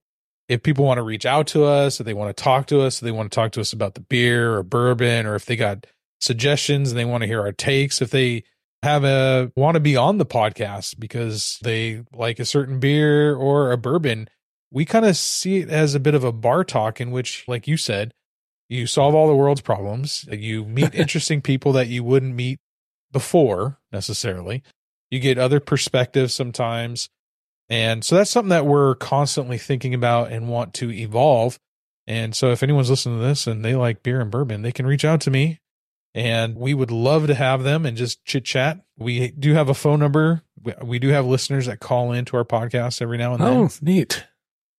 if 0.49 0.63
people 0.63 0.85
want 0.85 0.99
to 0.99 1.03
reach 1.03 1.27
out 1.27 1.47
to 1.49 1.65
us, 1.65 2.01
if 2.01 2.07
they 2.07 2.15
want 2.15 2.35
to 2.35 2.43
talk 2.43 2.67
to 2.69 2.81
us, 2.81 2.99
if 2.99 3.05
they 3.05 3.11
want 3.11 3.31
to 3.31 3.35
talk 3.35 3.53
to 3.53 3.61
us 3.61 3.73
about 3.73 3.95
the 3.95 4.01
beer 4.01 4.55
or 4.55 4.63
bourbon, 4.63 5.27
or 5.27 5.35
if 5.35 5.45
they 5.47 5.57
got 5.57 5.87
suggestions 6.21 6.91
and 6.91 6.99
they 6.99 7.05
want 7.05 7.23
to 7.23 7.27
hear 7.27 7.41
our 7.41 7.53
takes, 7.53 8.01
if 8.01 8.11
they 8.11 8.45
have 8.83 9.05
a 9.05 9.51
want 9.57 9.75
to 9.75 9.81
be 9.81 9.97
on 9.97 10.19
the 10.19 10.27
podcast 10.27 10.99
because 10.99 11.59
they 11.63 12.05
like 12.13 12.39
a 12.39 12.45
certain 12.45 12.79
beer 12.79 13.35
or 13.35 13.73
a 13.73 13.79
bourbon, 13.79 14.29
we 14.71 14.85
kind 14.85 15.05
of 15.05 15.17
see 15.17 15.59
it 15.59 15.71
as 15.71 15.95
a 15.95 16.01
bit 16.01 16.15
of 16.15 16.25
a 16.25 16.33
bar 16.33 16.65
talk 16.65 17.01
in 17.01 17.11
which, 17.11 17.45
like 17.49 17.67
you 17.67 17.77
said, 17.77 18.13
you 18.69 18.87
solve 18.87 19.15
all 19.15 19.29
the 19.29 19.35
world's 19.35 19.61
problems. 19.61 20.27
You 20.31 20.65
meet 20.65 20.95
interesting 20.95 21.41
people 21.41 21.73
that 21.73 21.89
you 21.89 22.05
wouldn't 22.05 22.35
meet 22.35 22.61
before 23.13 23.79
necessarily. 23.93 24.63
You 25.11 25.21
get 25.21 25.39
other 25.39 25.61
perspectives 25.61 26.35
sometimes. 26.35 27.09
And 27.69 28.05
so 28.05 28.17
that's 28.17 28.31
something 28.31 28.51
that 28.51 28.67
we're 28.67 28.95
constantly 28.95 29.59
thinking 29.59 29.95
about 29.95 30.31
and 30.31 30.49
want 30.49 30.75
to 30.75 30.91
evolve. 30.91 31.59
And 32.07 32.35
so 32.35 32.51
if 32.53 32.63
anyone's 32.63 32.91
listening 32.91 33.19
to 33.19 33.25
this 33.25 33.47
and 33.47 33.65
they 33.65 33.75
like 33.75 34.03
beer 34.03 34.21
and 34.21 34.31
bourbon, 34.31 34.63
they 34.63 34.73
can 34.73 34.87
reach 34.87 35.05
out 35.05 35.21
to 35.23 35.31
me 35.31 35.61
and 36.17 36.57
we 36.57 36.73
would 36.73 36.91
love 36.91 37.27
to 37.27 37.35
have 37.35 37.63
them 37.63 37.85
and 37.85 37.97
just 37.97 38.25
chit 38.25 38.45
chat. 38.45 38.81
We 38.97 39.33
do 39.33 39.53
have 39.53 39.69
a 39.69 39.75
phone 39.75 40.01
number. 40.01 40.43
We, 40.63 40.73
we 40.83 40.99
do 40.99 41.09
have 41.09 41.27
listeners 41.27 41.67
that 41.67 41.79
call 41.79 42.13
into 42.13 42.37
our 42.39 42.45
podcast 42.45 43.03
every 43.03 43.19
now 43.19 43.35
and 43.35 43.43
then. 43.43 43.53
Oh, 43.53 43.69
neat. 43.83 44.25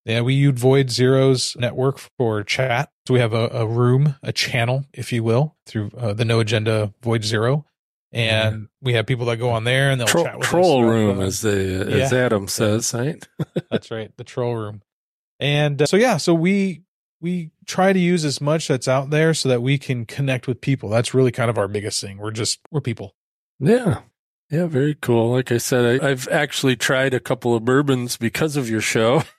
Yeah, 0.03 0.21
we 0.21 0.33
use 0.33 0.59
Void 0.59 0.89
Zero's 0.89 1.55
network 1.57 1.99
for 2.17 2.41
chat. 2.43 2.89
So 3.07 3.13
we 3.13 3.19
have 3.19 3.33
a, 3.33 3.49
a 3.49 3.67
room, 3.67 4.15
a 4.23 4.31
channel, 4.31 4.85
if 4.93 5.13
you 5.13 5.23
will, 5.23 5.55
through 5.65 5.91
uh, 5.97 6.13
the 6.13 6.25
No 6.25 6.39
Agenda 6.39 6.93
Void 7.03 7.23
Zero. 7.23 7.65
And 8.13 8.67
we 8.81 8.93
have 8.93 9.05
people 9.05 9.25
that 9.27 9.37
go 9.37 9.49
on 9.49 9.63
there 9.65 9.91
and 9.91 9.99
they'll 9.99 10.07
Tro- 10.07 10.23
chat 10.23 10.37
with 10.37 10.47
troll 10.47 10.79
us. 10.83 10.89
room, 10.89 11.19
as 11.21 11.41
the 11.41 12.01
as 12.01 12.11
Yeah. 12.11 12.17
Adam 12.25 12.47
says, 12.47 12.93
right? 12.93 13.27
That's 13.69 13.91
right, 13.91 14.11
the 14.17 14.23
troll 14.23 14.55
room. 14.55 14.81
And 15.39 15.81
uh, 15.81 15.85
so 15.87 15.97
yeah, 15.97 16.17
so 16.17 16.33
we 16.33 16.83
we 17.21 17.51
try 17.65 17.91
to 17.93 17.99
use 17.99 18.23
as 18.23 18.39
much 18.39 18.67
that's 18.67 18.87
out 18.87 19.09
there 19.09 19.33
so 19.33 19.49
that 19.49 19.61
we 19.61 19.77
can 19.77 20.05
connect 20.05 20.47
with 20.47 20.61
people. 20.61 20.87
That's 20.89 21.13
really 21.13 21.31
kind 21.31 21.49
of 21.49 21.57
our 21.57 21.67
biggest 21.67 21.99
thing. 22.01 22.17
We're 22.17 22.31
just 22.31 22.59
we're 22.71 22.81
people. 22.81 23.15
Yeah. 23.59 24.01
Yeah, 24.49 24.67
very 24.67 24.95
cool. 24.95 25.31
Like 25.31 25.51
I 25.51 25.57
said, 25.57 26.01
I, 26.01 26.07
I've 26.09 26.27
actually 26.29 26.75
tried 26.77 27.13
a 27.13 27.19
couple 27.19 27.53
of 27.55 27.65
bourbons 27.65 28.15
because 28.15 28.55
of 28.55 28.69
your 28.69 28.79
show. 28.81 29.23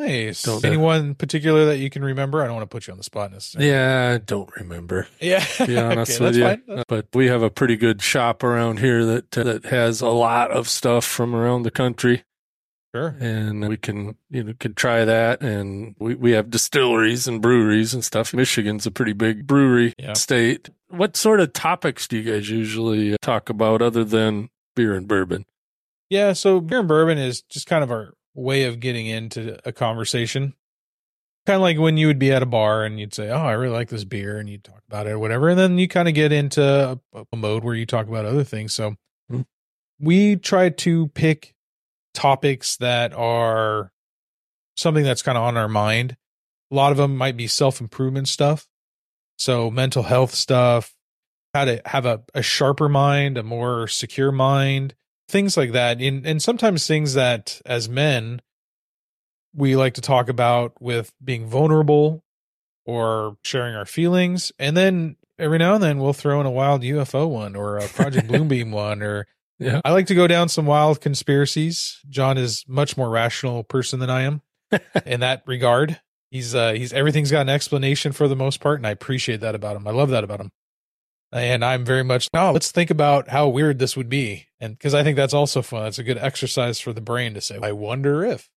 Nice. 0.00 0.42
Don't- 0.42 0.64
Anyone 0.64 1.14
particular 1.14 1.64
that 1.66 1.78
you 1.78 1.90
can 1.90 2.02
remember? 2.04 2.42
I 2.42 2.46
don't 2.46 2.54
want 2.56 2.68
to 2.70 2.74
put 2.74 2.86
you 2.86 2.92
on 2.92 2.98
the 2.98 3.04
spot 3.04 3.32
necessarily. 3.32 3.70
Yeah, 3.70 4.12
I 4.14 4.18
don't 4.18 4.50
remember. 4.56 5.06
Yeah. 5.20 5.40
To 5.40 5.66
be 5.66 5.78
honest 5.78 6.20
Okay, 6.20 6.24
with 6.24 6.36
you, 6.36 6.42
fine. 6.44 6.82
But 6.88 7.06
we 7.14 7.26
have 7.28 7.42
a 7.42 7.50
pretty 7.50 7.76
good 7.76 8.02
shop 8.02 8.42
around 8.42 8.78
here 8.80 9.04
that 9.04 9.30
that 9.32 9.64
has 9.66 10.00
a 10.00 10.08
lot 10.08 10.50
of 10.50 10.68
stuff 10.68 11.04
from 11.04 11.34
around 11.34 11.62
the 11.62 11.70
country, 11.70 12.24
Sure. 12.94 13.16
and 13.20 13.68
we 13.68 13.76
can 13.76 14.16
you 14.30 14.44
know 14.44 14.54
could 14.58 14.76
try 14.76 15.04
that. 15.04 15.40
And 15.42 15.94
we 15.98 16.14
we 16.14 16.30
have 16.32 16.50
distilleries 16.50 17.26
and 17.26 17.40
breweries 17.42 17.94
and 17.94 18.04
stuff. 18.04 18.32
Michigan's 18.34 18.86
a 18.86 18.90
pretty 18.90 19.12
big 19.12 19.46
brewery 19.46 19.94
Yeah. 19.98 20.12
state. 20.14 20.70
What 20.88 21.16
sort 21.16 21.40
of 21.40 21.52
topics 21.52 22.06
do 22.06 22.16
you 22.18 22.32
guys 22.32 22.48
usually 22.48 23.12
uh, 23.14 23.16
talk 23.22 23.48
about 23.50 23.82
other 23.82 24.04
than 24.04 24.50
beer 24.76 24.94
and 24.94 25.08
bourbon? 25.08 25.44
Yeah, 26.10 26.32
so 26.34 26.60
beer 26.60 26.78
and 26.80 26.88
bourbon 26.88 27.18
is 27.18 27.42
just 27.42 27.66
kind 27.66 27.82
of 27.82 27.90
our 27.90 28.12
way 28.36 28.64
of 28.64 28.78
getting 28.78 29.06
into 29.06 29.58
a 29.66 29.72
conversation. 29.72 30.54
Kind 31.46 31.56
of 31.56 31.62
like 31.62 31.78
when 31.78 31.96
you 31.96 32.08
would 32.08 32.18
be 32.18 32.32
at 32.32 32.42
a 32.42 32.46
bar 32.46 32.84
and 32.84 32.98
you'd 33.00 33.14
say, 33.14 33.28
"Oh, 33.30 33.36
I 33.38 33.52
really 33.52 33.72
like 33.72 33.88
this 33.88 34.04
beer," 34.04 34.38
and 34.38 34.48
you'd 34.50 34.64
talk 34.64 34.82
about 34.88 35.06
it 35.06 35.10
or 35.10 35.18
whatever, 35.18 35.48
and 35.48 35.58
then 35.58 35.78
you 35.78 35.88
kind 35.88 36.08
of 36.08 36.14
get 36.14 36.32
into 36.32 36.62
a, 37.14 37.24
a 37.32 37.36
mode 37.36 37.64
where 37.64 37.74
you 37.74 37.86
talk 37.86 38.06
about 38.08 38.24
other 38.24 38.44
things. 38.44 38.74
So 38.74 38.96
Hmm. 39.30 39.42
we 40.00 40.36
try 40.36 40.68
to 40.70 41.08
pick 41.08 41.54
topics 42.14 42.76
that 42.78 43.12
are 43.14 43.92
something 44.76 45.04
that's 45.04 45.22
kind 45.22 45.38
of 45.38 45.44
on 45.44 45.56
our 45.56 45.68
mind. 45.68 46.16
A 46.70 46.74
lot 46.74 46.90
of 46.92 46.98
them 46.98 47.16
might 47.16 47.36
be 47.36 47.46
self 47.46 47.80
improvement 47.80 48.28
stuff, 48.28 48.66
so 49.38 49.70
mental 49.70 50.02
health 50.02 50.34
stuff, 50.34 50.94
how 51.54 51.64
to 51.64 51.80
have 51.86 52.06
a, 52.06 52.22
a 52.34 52.42
sharper 52.42 52.88
mind, 52.88 53.38
a 53.38 53.44
more 53.44 53.86
secure 53.86 54.32
mind 54.32 54.94
things 55.28 55.56
like 55.56 55.72
that 55.72 56.00
and 56.00 56.26
and 56.26 56.40
sometimes 56.42 56.86
things 56.86 57.14
that 57.14 57.60
as 57.66 57.88
men 57.88 58.40
we 59.54 59.74
like 59.74 59.94
to 59.94 60.00
talk 60.00 60.28
about 60.28 60.80
with 60.80 61.12
being 61.24 61.46
vulnerable 61.46 62.22
or 62.84 63.36
sharing 63.44 63.74
our 63.74 63.86
feelings 63.86 64.52
and 64.58 64.76
then 64.76 65.16
every 65.38 65.58
now 65.58 65.74
and 65.74 65.82
then 65.82 65.98
we'll 65.98 66.12
throw 66.12 66.40
in 66.40 66.46
a 66.46 66.50
wild 66.50 66.82
UFO 66.82 67.28
one 67.28 67.56
or 67.56 67.78
a 67.78 67.88
Project 67.88 68.26
Blue 68.28 68.44
Beam 68.44 68.70
one 68.70 69.02
or 69.02 69.26
Yeah. 69.58 69.80
I 69.84 69.92
like 69.92 70.06
to 70.06 70.14
go 70.14 70.26
down 70.26 70.48
some 70.48 70.66
wild 70.66 71.00
conspiracies. 71.00 71.98
John 72.08 72.38
is 72.38 72.64
much 72.68 72.96
more 72.96 73.10
rational 73.10 73.64
person 73.64 73.98
than 74.00 74.10
I 74.10 74.22
am 74.22 74.42
in 75.06 75.20
that 75.20 75.42
regard. 75.46 76.00
He's 76.30 76.54
uh 76.54 76.72
he's 76.72 76.92
everything's 76.92 77.30
got 77.30 77.42
an 77.42 77.48
explanation 77.48 78.12
for 78.12 78.28
the 78.28 78.36
most 78.36 78.60
part 78.60 78.78
and 78.78 78.86
I 78.86 78.90
appreciate 78.90 79.40
that 79.40 79.54
about 79.54 79.76
him. 79.76 79.88
I 79.88 79.90
love 79.90 80.10
that 80.10 80.24
about 80.24 80.40
him. 80.40 80.52
And 81.36 81.64
I'm 81.64 81.84
very 81.84 82.02
much 82.04 82.28
oh, 82.34 82.52
let's 82.52 82.70
think 82.70 82.90
about 82.90 83.28
how 83.28 83.48
weird 83.48 83.78
this 83.78 83.96
would 83.96 84.08
be. 84.08 84.46
And 84.60 84.76
because 84.76 84.94
I 84.94 85.02
think 85.02 85.16
that's 85.16 85.34
also 85.34 85.62
fun. 85.62 85.86
It's 85.86 85.98
a 85.98 86.04
good 86.04 86.18
exercise 86.18 86.80
for 86.80 86.92
the 86.92 87.00
brain 87.00 87.34
to 87.34 87.40
say, 87.40 87.58
I 87.62 87.72
wonder 87.72 88.24
if 88.24 88.48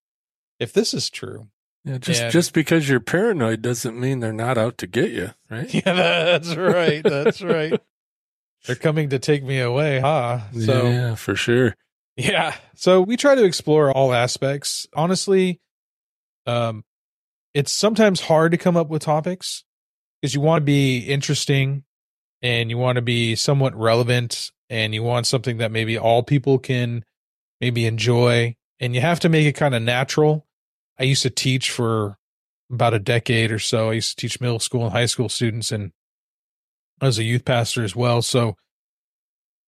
if 0.59 0.73
this 0.73 0.93
is 0.93 1.09
true. 1.09 1.47
Yeah, 1.85 1.97
just 1.97 2.21
And- 2.23 2.31
just 2.31 2.53
because 2.53 2.89
you're 2.89 2.99
paranoid 2.99 3.61
doesn't 3.61 3.99
mean 3.99 4.19
they're 4.19 4.33
not 4.33 4.57
out 4.57 4.77
to 4.79 4.87
get 4.87 5.11
you, 5.11 5.31
right? 5.49 5.73
Yeah, 5.73 5.93
that's 5.93 6.55
right. 6.55 7.03
That's 7.03 7.41
right. 7.41 7.79
They're 8.65 8.75
coming 8.75 9.09
to 9.09 9.19
take 9.19 9.43
me 9.43 9.59
away, 9.61 9.99
huh? 9.99 10.39
So 10.59 10.87
yeah, 10.87 11.15
for 11.15 11.35
sure. 11.35 11.75
Yeah. 12.17 12.53
So 12.75 13.01
we 13.01 13.15
try 13.15 13.35
to 13.35 13.45
explore 13.45 13.91
all 13.91 14.13
aspects. 14.13 14.85
Honestly, 14.93 15.61
um, 16.45 16.83
it's 17.53 17.71
sometimes 17.71 18.19
hard 18.19 18.51
to 18.51 18.57
come 18.57 18.75
up 18.75 18.89
with 18.89 19.01
topics 19.01 19.63
because 20.21 20.35
you 20.35 20.41
want 20.41 20.61
to 20.61 20.65
be 20.65 20.99
interesting 20.99 21.83
and 22.41 22.69
you 22.69 22.77
want 22.77 22.95
to 22.97 23.01
be 23.01 23.35
somewhat 23.35 23.75
relevant 23.75 24.51
and 24.69 24.93
you 24.93 25.03
want 25.03 25.27
something 25.27 25.57
that 25.57 25.71
maybe 25.71 25.97
all 25.97 26.23
people 26.23 26.59
can 26.59 27.03
maybe 27.59 27.85
enjoy 27.85 28.55
and 28.79 28.95
you 28.95 29.01
have 29.01 29.19
to 29.21 29.29
make 29.29 29.45
it 29.45 29.53
kind 29.53 29.75
of 29.75 29.81
natural. 29.81 30.45
I 30.97 31.03
used 31.03 31.23
to 31.23 31.29
teach 31.29 31.71
for 31.71 32.17
about 32.71 32.93
a 32.93 32.99
decade 32.99 33.51
or 33.51 33.59
so. 33.59 33.89
I 33.89 33.93
used 33.93 34.11
to 34.11 34.15
teach 34.15 34.39
middle 34.39 34.59
school 34.59 34.83
and 34.83 34.91
high 34.91 35.05
school 35.05 35.29
students 35.29 35.71
and 35.71 35.91
I 37.01 37.05
was 37.05 37.19
a 37.19 37.23
youth 37.23 37.45
pastor 37.45 37.83
as 37.83 37.95
well. 37.95 38.21
So 38.21 38.55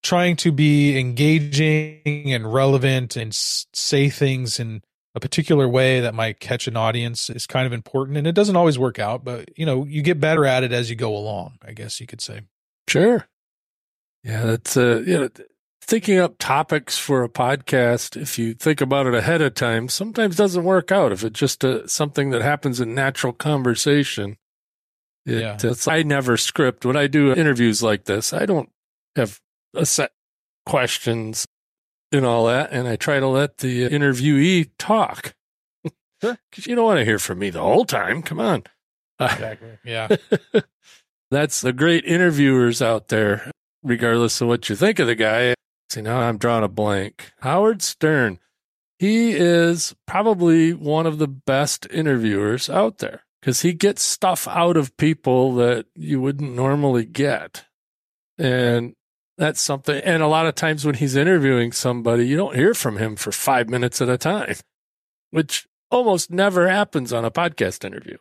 trying 0.03 0.35
to 0.35 0.51
be 0.51 0.99
engaging 0.99 2.33
and 2.33 2.51
relevant 2.51 3.15
and 3.15 3.33
say 3.33 4.09
things 4.09 4.59
in 4.59 4.81
a 5.13 5.19
particular 5.19 5.67
way 5.67 5.99
that 5.99 6.13
might 6.13 6.39
catch 6.39 6.67
an 6.67 6.77
audience 6.77 7.29
is 7.29 7.45
kind 7.45 7.67
of 7.67 7.73
important 7.73 8.17
and 8.17 8.25
it 8.25 8.33
doesn't 8.33 8.55
always 8.55 8.79
work 8.79 8.97
out 8.97 9.23
but 9.23 9.49
you 9.57 9.65
know 9.65 9.85
you 9.85 10.01
get 10.01 10.19
better 10.19 10.45
at 10.45 10.63
it 10.63 10.71
as 10.71 10.89
you 10.89 10.95
go 10.95 11.15
along 11.15 11.57
i 11.65 11.73
guess 11.73 11.99
you 11.99 12.07
could 12.07 12.21
say 12.21 12.41
Sure. 12.91 13.25
Yeah, 14.23 14.43
that's 14.43 14.75
uh, 14.75 15.01
you 15.05 15.17
know, 15.17 15.29
thinking 15.81 16.19
up 16.19 16.35
topics 16.39 16.97
for 16.97 17.23
a 17.23 17.29
podcast. 17.29 18.21
If 18.21 18.37
you 18.37 18.53
think 18.53 18.81
about 18.81 19.07
it 19.07 19.13
ahead 19.15 19.41
of 19.41 19.53
time, 19.53 19.87
sometimes 19.87 20.35
doesn't 20.35 20.63
work 20.63 20.91
out. 20.91 21.11
If 21.13 21.23
it's 21.23 21.39
just 21.39 21.63
a, 21.63 21.87
something 21.87 22.31
that 22.31 22.41
happens 22.41 22.81
in 22.81 22.93
natural 22.93 23.33
conversation, 23.33 24.37
it, 25.25 25.39
Yeah. 25.41 25.57
it's, 25.63 25.87
I 25.87 26.03
never 26.03 26.35
script 26.35 26.85
when 26.85 26.97
I 26.97 27.07
do 27.07 27.33
interviews 27.33 27.81
like 27.81 28.03
this. 28.05 28.33
I 28.33 28.45
don't 28.45 28.69
have 29.15 29.39
a 29.73 29.85
set 29.85 30.11
questions 30.65 31.45
and 32.11 32.25
all 32.25 32.45
that, 32.47 32.71
and 32.73 32.87
I 32.89 32.97
try 32.97 33.19
to 33.21 33.27
let 33.27 33.59
the 33.59 33.87
interviewee 33.87 34.69
talk. 34.77 35.33
Because 36.19 36.37
you 36.67 36.75
don't 36.75 36.85
want 36.85 36.99
to 36.99 37.05
hear 37.05 37.19
from 37.19 37.39
me 37.39 37.51
the 37.51 37.61
whole 37.61 37.85
time. 37.85 38.21
Come 38.21 38.41
on. 38.41 38.63
Uh, 39.17 39.29
Exactly. 39.33 39.77
Yeah. 39.85 40.09
that's 41.31 41.61
the 41.61 41.73
great 41.73 42.05
interviewers 42.05 42.81
out 42.81 43.07
there, 43.07 43.49
regardless 43.81 44.41
of 44.41 44.49
what 44.49 44.69
you 44.69 44.75
think 44.75 44.99
of 44.99 45.07
the 45.07 45.15
guy. 45.15 45.55
See, 45.89 46.01
now 46.01 46.19
I'm 46.19 46.37
drawing 46.37 46.63
a 46.63 46.67
blank. 46.67 47.31
Howard 47.39 47.81
Stern. 47.81 48.39
He 48.99 49.31
is 49.31 49.95
probably 50.05 50.73
one 50.73 51.07
of 51.07 51.17
the 51.17 51.27
best 51.27 51.87
interviewers 51.89 52.69
out 52.69 52.99
there 52.99 53.23
because 53.41 53.61
he 53.61 53.73
gets 53.73 54.03
stuff 54.03 54.47
out 54.47 54.77
of 54.77 54.95
people 54.97 55.55
that 55.55 55.87
you 55.95 56.21
wouldn't 56.21 56.53
normally 56.53 57.05
get. 57.05 57.65
And 58.37 58.93
that's 59.37 59.59
something. 59.59 59.99
And 60.03 60.21
a 60.21 60.27
lot 60.27 60.45
of 60.45 60.53
times 60.53 60.85
when 60.85 60.95
he's 60.95 61.15
interviewing 61.15 61.71
somebody, 61.71 62.27
you 62.27 62.37
don't 62.37 62.55
hear 62.55 62.75
from 62.75 62.97
him 62.97 63.15
for 63.15 63.31
five 63.31 63.69
minutes 63.69 64.01
at 64.01 64.09
a 64.09 64.17
time, 64.17 64.55
which 65.31 65.67
almost 65.89 66.29
never 66.29 66.67
happens 66.67 67.11
on 67.11 67.25
a 67.25 67.31
podcast 67.31 67.83
interview. 67.83 68.17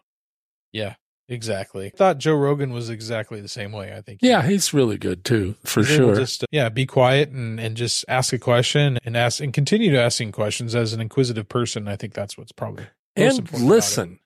Yeah. 0.72 0.94
Exactly. 1.30 1.86
I 1.86 1.90
thought 1.96 2.18
Joe 2.18 2.34
Rogan 2.34 2.72
was 2.72 2.90
exactly 2.90 3.40
the 3.40 3.48
same 3.48 3.70
way. 3.70 3.94
I 3.96 4.00
think. 4.00 4.18
Yeah, 4.20 4.42
he's 4.42 4.74
really 4.74 4.98
good 4.98 5.24
too, 5.24 5.54
for 5.64 5.84
sure. 5.84 6.16
Just 6.16 6.42
uh, 6.42 6.46
yeah, 6.50 6.68
be 6.68 6.86
quiet 6.86 7.30
and 7.30 7.60
and 7.60 7.76
just 7.76 8.04
ask 8.08 8.32
a 8.32 8.38
question 8.38 8.98
and 9.04 9.16
ask 9.16 9.40
and 9.40 9.52
continue 9.52 9.92
to 9.92 10.00
asking 10.00 10.32
questions 10.32 10.74
as 10.74 10.92
an 10.92 11.00
inquisitive 11.00 11.48
person. 11.48 11.86
I 11.86 11.94
think 11.94 12.14
that's 12.14 12.36
what's 12.36 12.52
probably 12.52 12.86
most 13.16 13.38
and 13.38 13.52
listen. 13.62 14.18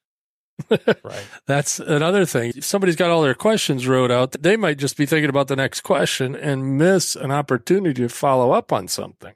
right. 0.70 1.26
That's 1.46 1.78
another 1.78 2.24
thing. 2.24 2.52
If 2.56 2.64
somebody's 2.64 2.96
got 2.96 3.10
all 3.10 3.22
their 3.22 3.34
questions 3.34 3.86
wrote 3.86 4.10
out, 4.10 4.32
they 4.32 4.56
might 4.56 4.78
just 4.78 4.96
be 4.96 5.04
thinking 5.04 5.28
about 5.28 5.48
the 5.48 5.56
next 5.56 5.82
question 5.82 6.34
and 6.34 6.78
miss 6.78 7.16
an 7.16 7.32
opportunity 7.32 8.02
to 8.02 8.08
follow 8.08 8.52
up 8.52 8.72
on 8.72 8.88
something. 8.88 9.34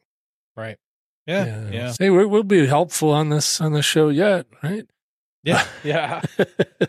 Right. 0.56 0.76
Yeah. 1.26 1.68
Yeah. 1.70 1.94
Hey, 1.98 2.08
we'll 2.10 2.42
be 2.44 2.66
helpful 2.66 3.10
on 3.10 3.28
this 3.28 3.60
on 3.60 3.72
the 3.72 3.82
show 3.82 4.08
yet, 4.08 4.46
right? 4.62 4.86
Yeah. 5.48 5.64
Yeah. 5.84 6.22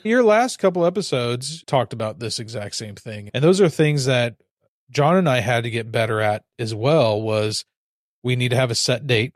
Your 0.04 0.24
last 0.24 0.58
couple 0.58 0.86
episodes 0.86 1.64
talked 1.64 1.94
about 1.94 2.20
this 2.20 2.40
exact 2.40 2.76
same 2.76 2.96
thing. 2.96 3.30
And 3.34 3.44
those 3.44 3.62
are 3.62 3.70
things 3.70 4.06
that 4.06 4.36
John 4.90 5.16
and 5.16 5.30
I 5.30 5.40
had 5.40 5.64
to 5.64 5.70
get 5.70 5.92
better 5.92 6.20
at 6.20 6.44
as 6.58 6.74
well 6.74 7.22
was 7.22 7.66
we 8.24 8.36
need 8.36 8.50
to 8.50 8.58
have 8.58 8.72
a 8.72 8.76
set 8.76 9.08
date 9.08 9.34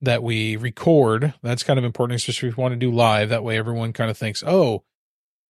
that 0.00 0.22
we 0.22 0.56
record. 0.56 1.34
That's 1.42 1.64
kind 1.64 1.78
of 1.78 1.84
important, 1.84 2.16
especially 2.20 2.50
if 2.50 2.56
we 2.56 2.62
want 2.62 2.72
to 2.72 2.78
do 2.78 2.92
live. 2.92 3.28
That 3.30 3.44
way 3.44 3.58
everyone 3.58 3.92
kind 3.92 4.10
of 4.10 4.16
thinks, 4.16 4.42
oh, 4.46 4.84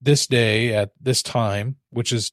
this 0.01 0.27
day 0.27 0.75
at 0.75 0.91
this 1.01 1.23
time, 1.23 1.77
which 1.91 2.13
is 2.13 2.33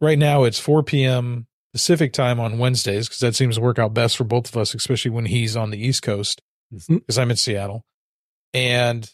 right 0.00 0.18
now 0.18 0.44
it's 0.44 0.60
4 0.60 0.82
p.m. 0.82 1.46
Pacific 1.72 2.12
time 2.12 2.40
on 2.40 2.58
Wednesdays, 2.58 3.08
because 3.08 3.20
that 3.20 3.34
seems 3.34 3.56
to 3.56 3.60
work 3.60 3.78
out 3.78 3.94
best 3.94 4.16
for 4.16 4.24
both 4.24 4.48
of 4.48 4.56
us, 4.56 4.74
especially 4.74 5.10
when 5.10 5.26
he's 5.26 5.56
on 5.56 5.70
the 5.70 5.84
East 5.84 6.02
Coast 6.02 6.40
mm-hmm. 6.72 6.96
because 6.96 7.18
I'm 7.18 7.30
in 7.30 7.36
Seattle. 7.36 7.84
And 8.52 9.10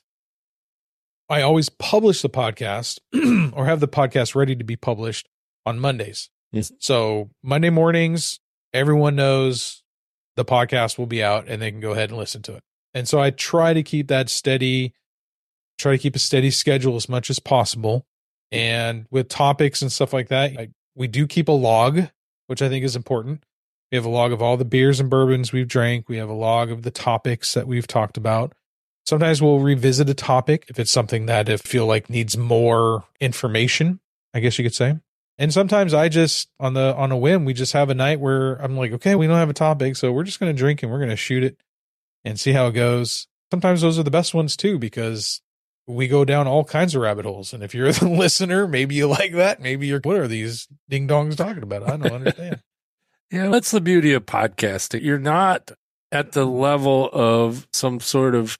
I 1.29 1.43
always 1.43 1.69
publish 1.69 2.23
the 2.23 2.31
podcast 2.31 2.99
or 3.55 3.67
have 3.67 3.81
the 3.81 3.89
podcast 3.89 4.35
ready 4.35 4.55
to 4.57 4.65
be 4.65 4.77
published 4.77 5.29
on 5.65 5.79
Mondays. 5.79 6.31
Yes. 6.53 6.73
So 6.79 7.31
Monday 7.43 7.71
mornings, 7.71 8.39
everyone 8.73 9.17
knows 9.17 9.83
the 10.37 10.45
podcast 10.45 10.99
will 10.99 11.07
be 11.07 11.23
out 11.23 11.49
and 11.49 11.61
they 11.61 11.71
can 11.71 11.81
go 11.81 11.93
ahead 11.93 12.11
and 12.11 12.19
listen 12.19 12.43
to 12.43 12.55
it. 12.55 12.63
And 12.95 13.09
so 13.09 13.21
I 13.21 13.31
try 13.31 13.75
to 13.75 13.83
keep 13.83 14.09
that 14.09 14.31
steady, 14.31 14.95
try 15.79 15.93
to 15.93 15.99
keep 15.99 16.15
a 16.15 16.21
steady 16.21 16.51
schedule 16.51 16.97
as 16.97 17.09
much 17.09 17.29
as 17.29 17.39
possible. 17.39 18.07
And 18.53 19.07
with 19.11 19.29
topics 19.29 19.83
and 19.83 19.91
stuff 19.91 20.13
like 20.13 20.29
that, 20.29 20.53
I, 20.59 20.69
we 20.95 21.09
do 21.09 21.27
keep 21.27 21.49
a 21.49 21.53
log, 21.53 22.09
which 22.47 22.63
I 22.63 22.69
think 22.69 22.85
is 22.85 22.97
important. 22.97 23.45
We 23.91 23.97
have 23.97 24.05
a 24.05 24.11
log 24.11 24.33
of 24.33 24.41
all 24.41 24.57
the 24.57 24.65
beers 24.65 25.01
and 25.01 25.11
bourbons 25.11 25.53
we've 25.53 25.69
drank. 25.69 26.09
We 26.09 26.17
have 26.19 26.29
a 26.29 26.35
log 26.35 26.71
of 26.71 26.83
the 26.83 26.91
topics 26.91 27.55
that 27.55 27.67
we've 27.67 27.87
talked 27.87 28.17
about. 28.17 28.53
Sometimes 29.07 29.41
we'll 29.41 29.61
revisit 29.61 30.09
a 30.09 30.15
topic 30.15 30.67
if 30.69 30.79
it's 30.81 30.91
something 30.91 31.27
that 31.27 31.49
I 31.49 31.57
feel 31.59 31.87
like 31.87 32.11
needs 32.11 32.37
more 32.37 33.05
information, 33.21 34.01
I 34.35 34.41
guess 34.41 34.59
you 34.59 34.65
could 34.65 34.75
say. 34.75 34.99
And 35.39 35.53
sometimes 35.53 35.95
I 35.95 36.09
just 36.09 36.49
on 36.59 36.75
the 36.75 36.95
on 36.97 37.13
a 37.13 37.17
whim, 37.17 37.45
we 37.45 37.55
just 37.55 37.73
have 37.75 37.91
a 37.91 37.95
night 37.95 38.21
where 38.21 38.55
I'm 38.55 38.77
like, 38.77 38.93
okay, 38.93 39.15
we 39.15 39.27
don't 39.27 39.37
have 39.37 39.51
a 39.51 39.55
topic, 39.55 39.97
so 39.97 40.11
we're 40.13 40.25
just 40.25 40.41
gonna 40.41 40.53
drink 40.53 40.83
and 40.83 40.91
we're 40.91 40.99
gonna 40.99 41.15
shoot 41.15 41.45
it 41.45 41.57
and 42.25 42.41
see 42.41 42.53
how 42.53 42.67
it 42.67 42.73
goes. 42.73 43.29
Sometimes 43.53 43.83
those 43.83 43.99
are 43.99 44.03
the 44.03 44.11
best 44.11 44.35
ones 44.35 44.57
too, 44.57 44.79
because 44.79 45.41
we 45.87 46.09
go 46.09 46.25
down 46.25 46.49
all 46.49 46.65
kinds 46.65 46.95
of 46.95 47.03
rabbit 47.03 47.27
holes. 47.27 47.53
And 47.53 47.63
if 47.63 47.75
you're 47.75 47.93
the 47.93 48.09
listener, 48.09 48.67
maybe 48.67 48.95
you 48.95 49.07
like 49.07 49.33
that. 49.33 49.61
Maybe 49.61 49.87
you're 49.87 50.01
what 50.03 50.17
are 50.17 50.29
these 50.29 50.67
ding 50.89 51.07
dongs 51.07 51.37
talking 51.37 51.63
about? 51.63 51.85
I 51.85 51.97
don't 51.97 52.13
understand. 52.13 52.61
Yeah, 53.29 53.49
that's 53.49 53.73
the 53.73 53.81
beauty 53.81 54.13
of 54.13 54.25
podcasting. 54.25 55.03
You're 55.03 55.19
not 55.19 55.73
at 56.13 56.31
the 56.31 56.45
level 56.45 57.11
of 57.13 57.67
some 57.73 57.99
sort 57.99 58.37
of 58.37 58.57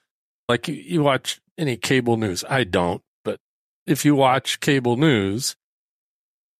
like 0.49 0.69
you, 0.69 0.75
you 0.75 1.03
watch 1.03 1.41
any 1.59 1.77
cable 1.77 2.17
news. 2.17 2.45
I 2.49 2.65
don't, 2.65 3.03
but 3.25 3.39
if 3.87 4.05
you 4.05 4.15
watch 4.15 4.61
cable 4.61 4.97
news, 4.97 5.57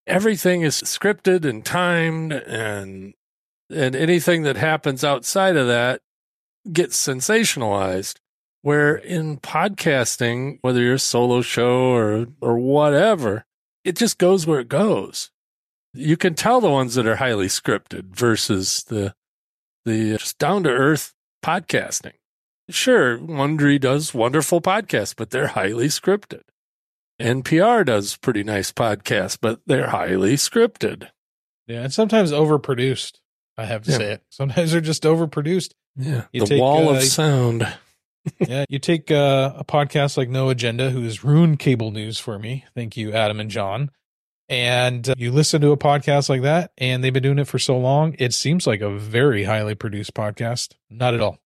everything 0.05 0.61
is 0.61 0.81
scripted 0.81 1.45
and 1.45 1.65
timed 1.65 2.33
and 2.33 3.13
and 3.69 3.95
anything 3.95 4.43
that 4.43 4.55
happens 4.55 5.03
outside 5.03 5.57
of 5.57 5.67
that 5.67 6.01
gets 6.71 6.97
sensationalized. 6.97 8.15
Where 8.63 8.95
in 8.95 9.37
podcasting, 9.37 10.57
whether 10.61 10.81
you're 10.81 10.95
a 10.95 10.99
solo 10.99 11.41
show 11.41 11.91
or 11.91 12.27
or 12.41 12.57
whatever, 12.57 13.45
it 13.85 13.95
just 13.95 14.17
goes 14.17 14.45
where 14.45 14.59
it 14.59 14.67
goes 14.67 15.31
you 15.97 16.15
can 16.15 16.35
tell 16.35 16.61
the 16.61 16.69
ones 16.69 16.95
that 16.95 17.07
are 17.07 17.15
highly 17.15 17.47
scripted 17.47 18.15
versus 18.15 18.83
the 18.85 19.13
the 19.85 20.15
uh, 20.15 20.17
just 20.17 20.37
down 20.37 20.63
to 20.63 20.69
earth 20.69 21.13
podcasting. 21.43 22.13
Sure, 22.69 23.17
Wondery 23.17 23.79
does 23.79 24.13
wonderful 24.13 24.61
podcasts, 24.61 25.15
but 25.15 25.29
they're 25.29 25.47
highly 25.47 25.87
scripted. 25.87 26.41
NPR 27.19 27.85
does 27.85 28.17
pretty 28.17 28.43
nice 28.43 28.71
podcasts, 28.71 29.37
but 29.41 29.61
they're 29.65 29.89
highly 29.89 30.33
scripted. 30.35 31.09
Yeah, 31.65 31.83
and 31.83 31.93
sometimes 31.93 32.31
overproduced. 32.31 33.19
I 33.57 33.65
have 33.65 33.83
to 33.83 33.91
Yeah. 33.91 33.97
say 33.97 34.11
it. 34.13 34.23
Sometimes 34.29 34.71
they're 34.71 34.81
just 34.81 35.03
overproduced. 35.03 35.71
Yeah, 35.95 36.25
You 36.31 36.41
the 36.41 36.45
take, 36.47 36.61
wall 36.61 36.89
uh, 36.89 36.97
of 36.97 37.03
sound. 37.03 37.67
yeah, 38.39 38.65
you 38.69 38.77
take 38.79 39.09
uh, 39.09 39.53
a 39.57 39.63
podcast 39.65 40.17
like 40.17 40.29
No 40.29 40.49
Agenda, 40.49 40.91
who 40.91 41.01
has 41.03 41.23
ruined 41.23 41.59
cable 41.59 41.91
news 41.91 42.19
for 42.19 42.37
me. 42.37 42.65
Thank 42.75 42.95
you, 42.97 43.13
Adam 43.13 43.39
and 43.39 43.49
John. 43.49 43.89
And 44.49 45.09
uh, 45.09 45.15
you 45.17 45.31
listen 45.31 45.59
to 45.61 45.71
a 45.71 45.77
podcast 45.77 46.29
like 46.29 46.43
that, 46.43 46.71
and 46.77 47.03
they've 47.03 47.11
been 47.13 47.23
doing 47.23 47.39
it 47.39 47.47
for 47.47 47.59
so 47.59 47.77
long. 47.77 48.15
It 48.19 48.33
seems 48.33 48.67
like 48.67 48.81
a 48.81 48.89
very 48.91 49.43
highly 49.45 49.75
produced 49.75 50.13
podcast. 50.13 50.73
Not 50.89 51.13
at 51.13 51.21
all. 51.21 51.39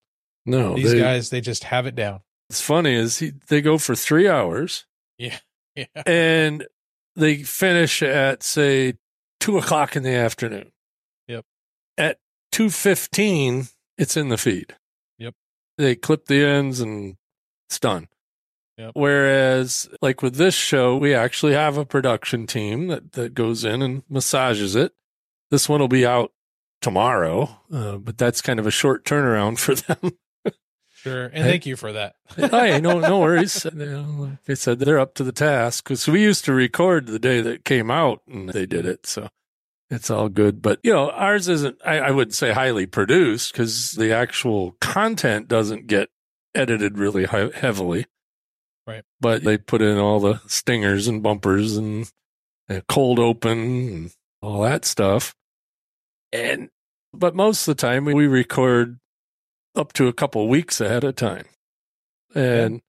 No, 0.46 0.74
These 0.74 0.92
they- 0.92 0.98
guys, 1.00 1.30
they 1.30 1.40
just 1.40 1.64
have 1.64 1.86
it 1.86 1.94
down. 1.94 2.20
It's 2.50 2.60
funny 2.60 2.94
is 2.94 3.18
he, 3.18 3.32
they 3.48 3.62
go 3.62 3.78
for 3.78 3.94
three 3.94 4.28
hours 4.28 4.84
Yeah. 5.18 5.38
and 6.04 6.66
they 7.16 7.42
finish 7.44 8.02
at 8.02 8.42
say 8.42 8.94
two 9.40 9.56
o'clock 9.58 9.96
in 9.96 10.02
the 10.02 10.10
afternoon. 10.14 10.70
Yep. 11.28 11.44
At 11.96 12.18
two 12.50 12.68
fifteen, 12.70 13.68
it's 13.96 14.16
in 14.18 14.28
the 14.28 14.36
feed. 14.36 14.76
Yep. 15.18 15.34
They 15.78 15.94
clip 15.94 16.26
the 16.26 16.44
ends 16.44 16.80
and 16.80 17.16
it's 17.68 17.78
done. 17.78 18.08
Yep. 18.76 18.92
Whereas, 18.94 19.88
like 20.02 20.22
with 20.22 20.34
this 20.36 20.54
show, 20.54 20.96
we 20.96 21.14
actually 21.14 21.52
have 21.54 21.76
a 21.78 21.86
production 21.86 22.46
team 22.46 22.88
that 22.88 23.12
that 23.12 23.32
goes 23.34 23.64
in 23.64 23.80
and 23.80 24.02
massages 24.10 24.74
it. 24.74 24.92
This 25.50 25.68
one 25.70 25.80
will 25.80 25.88
be 25.88 26.04
out 26.06 26.32
tomorrow, 26.82 27.60
uh, 27.72 27.96
but 27.98 28.18
that's 28.18 28.40
kind 28.42 28.58
of 28.58 28.66
a 28.66 28.70
short 28.70 29.04
turnaround 29.04 29.58
for 29.58 29.74
them. 29.74 30.12
Sure. 31.02 31.24
And 31.24 31.44
thank 31.44 31.66
you 31.66 31.74
for 31.74 31.92
that. 31.94 32.14
hey, 32.36 32.80
no, 32.80 33.00
no 33.00 33.18
worries. 33.18 33.64
You 33.64 33.70
know, 33.72 34.02
like 34.18 34.38
I 34.48 34.54
said, 34.54 34.78
they're 34.78 35.00
up 35.00 35.14
to 35.14 35.24
the 35.24 35.32
task 35.32 35.82
because 35.82 36.06
we 36.06 36.22
used 36.22 36.44
to 36.44 36.52
record 36.52 37.06
the 37.06 37.18
day 37.18 37.40
that 37.40 37.64
came 37.64 37.90
out 37.90 38.22
and 38.28 38.48
they 38.50 38.66
did 38.66 38.86
it. 38.86 39.04
So 39.06 39.28
it's 39.90 40.10
all 40.10 40.28
good. 40.28 40.62
But, 40.62 40.78
you 40.84 40.92
know, 40.92 41.10
ours 41.10 41.48
isn't, 41.48 41.78
I, 41.84 41.98
I 41.98 42.10
wouldn't 42.12 42.36
say 42.36 42.52
highly 42.52 42.86
produced 42.86 43.52
because 43.52 43.92
the 43.92 44.12
actual 44.12 44.76
content 44.80 45.48
doesn't 45.48 45.88
get 45.88 46.08
edited 46.54 46.98
really 46.98 47.24
high, 47.24 47.50
heavily. 47.52 48.06
Right. 48.86 49.02
But 49.20 49.42
they 49.42 49.58
put 49.58 49.82
in 49.82 49.98
all 49.98 50.20
the 50.20 50.40
stingers 50.46 51.08
and 51.08 51.20
bumpers 51.20 51.76
and, 51.76 52.08
and 52.68 52.86
cold 52.86 53.18
open 53.18 53.58
and 53.58 54.12
all 54.40 54.62
that 54.62 54.84
stuff. 54.84 55.34
And, 56.32 56.68
but 57.12 57.34
most 57.34 57.66
of 57.66 57.76
the 57.76 57.80
time 57.80 58.04
we 58.04 58.28
record 58.28 59.00
up 59.74 59.92
to 59.94 60.08
a 60.08 60.12
couple 60.12 60.48
weeks 60.48 60.80
ahead 60.80 61.04
of 61.04 61.16
time. 61.16 61.44
And 62.34 62.80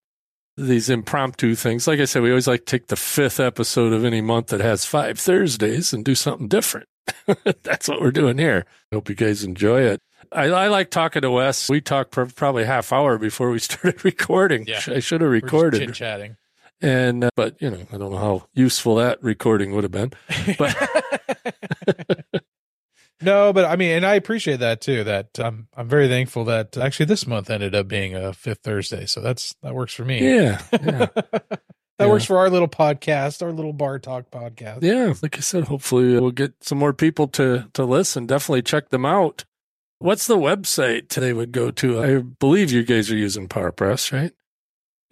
these 0.56 0.90
impromptu 0.90 1.56
things, 1.56 1.88
like 1.88 2.00
I 2.00 2.06
said, 2.06 2.22
we 2.22 2.30
always 2.30 2.48
like 2.48 2.66
to 2.66 2.78
take 2.78 2.88
the 2.88 2.96
fifth 2.96 3.40
episode 3.40 3.94
of 3.94 4.06
any 4.06 4.22
month 4.22 4.48
that 4.48 4.62
has 4.62 4.86
five 4.86 5.20
Thursdays 5.20 5.94
and 5.94 6.06
do 6.06 6.16
something 6.16 6.48
different. 6.48 6.88
That's 7.64 7.88
what 7.88 8.02
we're 8.02 8.12
doing 8.12 8.38
here. 8.38 8.66
Hope 8.94 9.10
you 9.10 9.16
guys 9.16 9.44
enjoy 9.44 9.82
it. 9.82 10.00
I, 10.32 10.46
I 10.46 10.68
like 10.68 10.90
talking 10.90 11.22
to 11.22 11.32
Wes. 11.32 11.70
We 11.70 11.82
talked 11.82 12.14
for 12.16 12.26
probably 12.26 12.64
half 12.66 12.94
hour 12.94 13.18
before 13.18 13.52
we 13.52 13.60
started 13.60 14.04
recording. 14.06 14.66
Yeah. 14.68 14.82
I 14.88 15.00
should 15.00 15.22
have 15.22 15.30
recorded. 15.30 15.80
chit 15.80 15.96
chatting. 15.96 16.38
And 16.82 17.24
uh, 17.24 17.30
but 17.36 17.62
you 17.62 17.70
know, 17.70 17.86
I 17.94 17.98
don't 17.98 18.12
know 18.12 18.18
how 18.18 18.48
useful 18.54 18.96
that 18.96 19.24
recording 19.24 19.74
would 19.74 19.84
have 19.84 19.92
been. 19.92 20.12
But 20.58 20.76
no, 23.24 23.54
but 23.54 23.66
I 23.66 23.76
mean, 23.76 23.92
and 23.92 24.06
I 24.06 24.16
appreciate 24.16 24.60
that 24.60 24.82
too. 24.82 25.04
That 25.04 25.30
I'm 25.40 25.68
I'm 25.76 25.88
very 25.88 26.08
thankful 26.08 26.46
that 26.46 26.78
actually 26.78 27.08
this 27.08 27.26
month 27.28 27.50
ended 27.50 27.74
up 27.76 27.88
being 27.88 28.16
a 28.16 28.34
fifth 28.34 28.60
Thursday, 28.64 29.06
so 29.06 29.22
that's 29.22 29.56
that 29.64 29.74
works 29.74 29.94
for 29.94 30.06
me. 30.06 30.20
yeah, 30.24 30.62
yeah, 30.72 31.08
that 31.16 31.62
Yeah. 32.00 32.08
works 32.08 32.26
for 32.26 32.38
our 32.38 32.50
little 32.50 32.68
podcast, 32.68 33.42
our 33.42 33.52
little 33.52 33.74
bar 33.74 34.00
talk 34.00 34.30
podcast. 34.32 34.80
yeah. 34.84 35.14
Like 35.22 35.38
I 35.38 35.42
said, 35.42 35.66
hopefully 35.66 36.20
we'll 36.20 36.32
get 36.32 36.54
some 36.62 36.78
more 36.78 36.94
people 36.94 37.28
to 37.30 37.66
to 37.74 37.86
listen. 37.86 38.26
Definitely 38.26 38.62
check 38.64 38.90
them 38.90 39.06
out. 39.06 39.46
What's 40.00 40.28
the 40.28 40.38
website 40.38 41.10
they 41.10 41.32
would 41.32 41.52
go 41.54 41.72
to? 41.72 42.04
I 42.04 42.18
believe 42.18 42.72
you 42.72 42.84
guys 42.84 43.10
are 43.10 43.16
using 43.16 43.48
PowerPress, 43.48 44.12
right? 44.12 44.34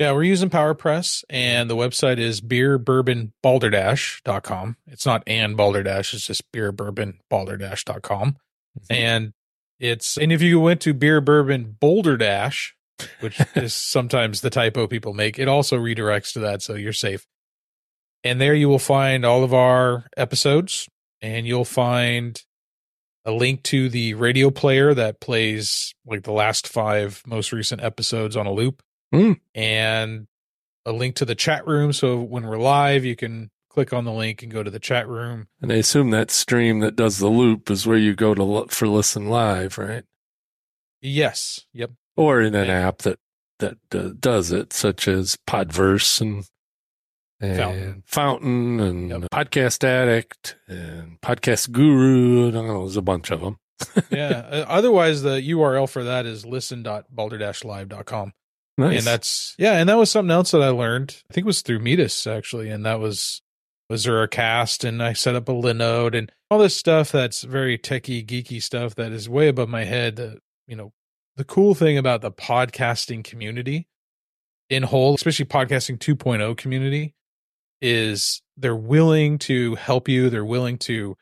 Yeah, 0.01 0.11
we're 0.13 0.23
using 0.23 0.49
PowerPress, 0.49 1.23
and 1.29 1.69
the 1.69 1.75
website 1.75 2.17
is 2.17 2.41
beerbourbonbalderdash.com. 2.41 4.77
It's 4.87 5.05
not 5.05 5.21
and 5.27 5.55
balderdash, 5.55 6.15
it's 6.15 6.25
just 6.25 6.51
beerbourbonbalderdash.com. 6.51 8.29
Mm-hmm. 8.31 8.79
And 8.89 9.33
it's, 9.79 10.17
and 10.17 10.31
if 10.31 10.41
you 10.41 10.59
went 10.59 10.81
to 10.81 10.95
beer 10.95 11.21
bourbon 11.21 11.77
boulder 11.79 12.17
dash, 12.17 12.75
which 13.19 13.39
is 13.55 13.75
sometimes 13.75 14.41
the 14.41 14.49
typo 14.49 14.87
people 14.87 15.13
make, 15.13 15.37
it 15.37 15.47
also 15.47 15.77
redirects 15.77 16.33
to 16.33 16.39
that, 16.39 16.63
so 16.63 16.73
you're 16.73 16.93
safe. 16.93 17.27
And 18.23 18.41
there 18.41 18.55
you 18.55 18.69
will 18.69 18.79
find 18.79 19.23
all 19.23 19.43
of 19.43 19.53
our 19.53 20.05
episodes, 20.17 20.89
and 21.21 21.45
you'll 21.45 21.63
find 21.63 22.41
a 23.23 23.31
link 23.31 23.61
to 23.65 23.87
the 23.87 24.15
radio 24.15 24.49
player 24.49 24.95
that 24.95 25.19
plays 25.19 25.93
like 26.07 26.23
the 26.23 26.31
last 26.31 26.67
five 26.67 27.21
most 27.27 27.51
recent 27.51 27.83
episodes 27.83 28.35
on 28.35 28.47
a 28.47 28.51
loop 28.51 28.81
Hmm. 29.13 29.34
and 29.54 30.28
a 30.86 30.91
link 30.91 31.15
to 31.17 31.26
the 31.26 31.36
chat 31.36 31.67
room. 31.67 31.91
So 31.93 32.19
when 32.21 32.45
we're 32.47 32.58
live, 32.58 33.04
you 33.06 33.15
can 33.15 33.52
click 33.69 33.93
on 33.93 34.04
the 34.06 34.12
link 34.12 34.41
and 34.43 34.52
go 34.52 34.63
to 34.63 34.69
the 34.71 34.80
chat 34.80 35.08
room. 35.08 35.47
And 35.62 35.71
I 35.71 35.76
assume 35.76 36.10
that 36.12 36.32
stream 36.32 36.80
that 36.80 36.95
does 36.95 37.17
the 37.19 37.28
loop 37.30 37.69
is 37.69 37.86
where 37.88 37.97
you 37.97 38.15
go 38.15 38.34
to 38.34 38.43
look 38.43 38.71
for 38.71 38.88
listen 38.88 39.30
live, 39.30 39.78
right? 39.78 40.04
Yes. 41.02 41.65
Yep. 41.74 41.91
Or 42.15 42.41
in 42.41 42.56
an 42.56 42.67
Yeah. 42.67 42.88
app 42.88 43.00
that 43.00 43.19
that 43.60 43.78
uh, 43.93 44.10
does 44.19 44.52
it, 44.52 44.74
such 44.74 45.08
as 45.08 45.38
Podverse 45.47 46.19
and 46.21 46.45
and 47.39 47.58
Fountain. 47.58 48.04
Fountain, 48.08 48.80
and 48.80 49.10
Yep. 49.10 49.21
Podcast 49.32 49.84
Addict 49.84 50.56
and 50.67 51.19
Podcast 51.21 51.71
Guru. 51.71 52.47
I 52.47 52.52
don't 52.52 52.67
know, 52.67 52.80
there's 52.82 52.97
a 52.97 53.02
bunch 53.02 53.30
of 53.32 53.41
them. 53.41 53.58
Yeah. 54.12 54.47
Uh, 54.52 54.65
otherwise, 54.67 55.21
the 55.24 55.41
URL 55.41 55.88
for 55.89 56.04
that 56.04 56.26
is 56.26 56.45
listen.balder-live.com. 56.45 58.34
Nice. 58.81 58.97
And 58.99 59.07
that's, 59.07 59.55
yeah. 59.57 59.73
And 59.73 59.87
that 59.89 59.97
was 59.97 60.11
something 60.11 60.31
else 60.31 60.51
that 60.51 60.61
I 60.61 60.69
learned. 60.69 61.23
I 61.29 61.33
think 61.33 61.45
it 61.45 61.47
was 61.47 61.61
through 61.61 61.79
Metis 61.79 62.27
actually. 62.27 62.69
And 62.69 62.85
that 62.85 62.99
was, 62.99 63.41
was 63.89 64.03
there 64.05 64.23
a 64.23 64.27
cast 64.27 64.83
and 64.83 65.01
I 65.03 65.13
set 65.13 65.35
up 65.35 65.49
a 65.49 65.53
Linode 65.53 66.17
and 66.17 66.31
all 66.49 66.59
this 66.59 66.75
stuff 66.75 67.11
that's 67.11 67.43
very 67.43 67.77
techie, 67.77 68.25
geeky 68.25 68.61
stuff 68.61 68.95
that 68.95 69.11
is 69.11 69.29
way 69.29 69.47
above 69.47 69.69
my 69.69 69.83
head. 69.83 70.15
That, 70.17 70.39
you 70.67 70.75
know, 70.75 70.93
the 71.35 71.43
cool 71.43 71.75
thing 71.75 71.97
about 71.97 72.21
the 72.21 72.31
podcasting 72.31 73.23
community 73.23 73.87
in 74.69 74.83
whole, 74.83 75.15
especially 75.15 75.45
podcasting 75.45 75.97
2.0 75.97 76.55
community, 76.57 77.15
is 77.81 78.41
they're 78.57 78.75
willing 78.75 79.37
to 79.39 79.75
help 79.75 80.07
you. 80.07 80.29
They're 80.29 80.45
willing 80.45 80.77
to 80.79 81.15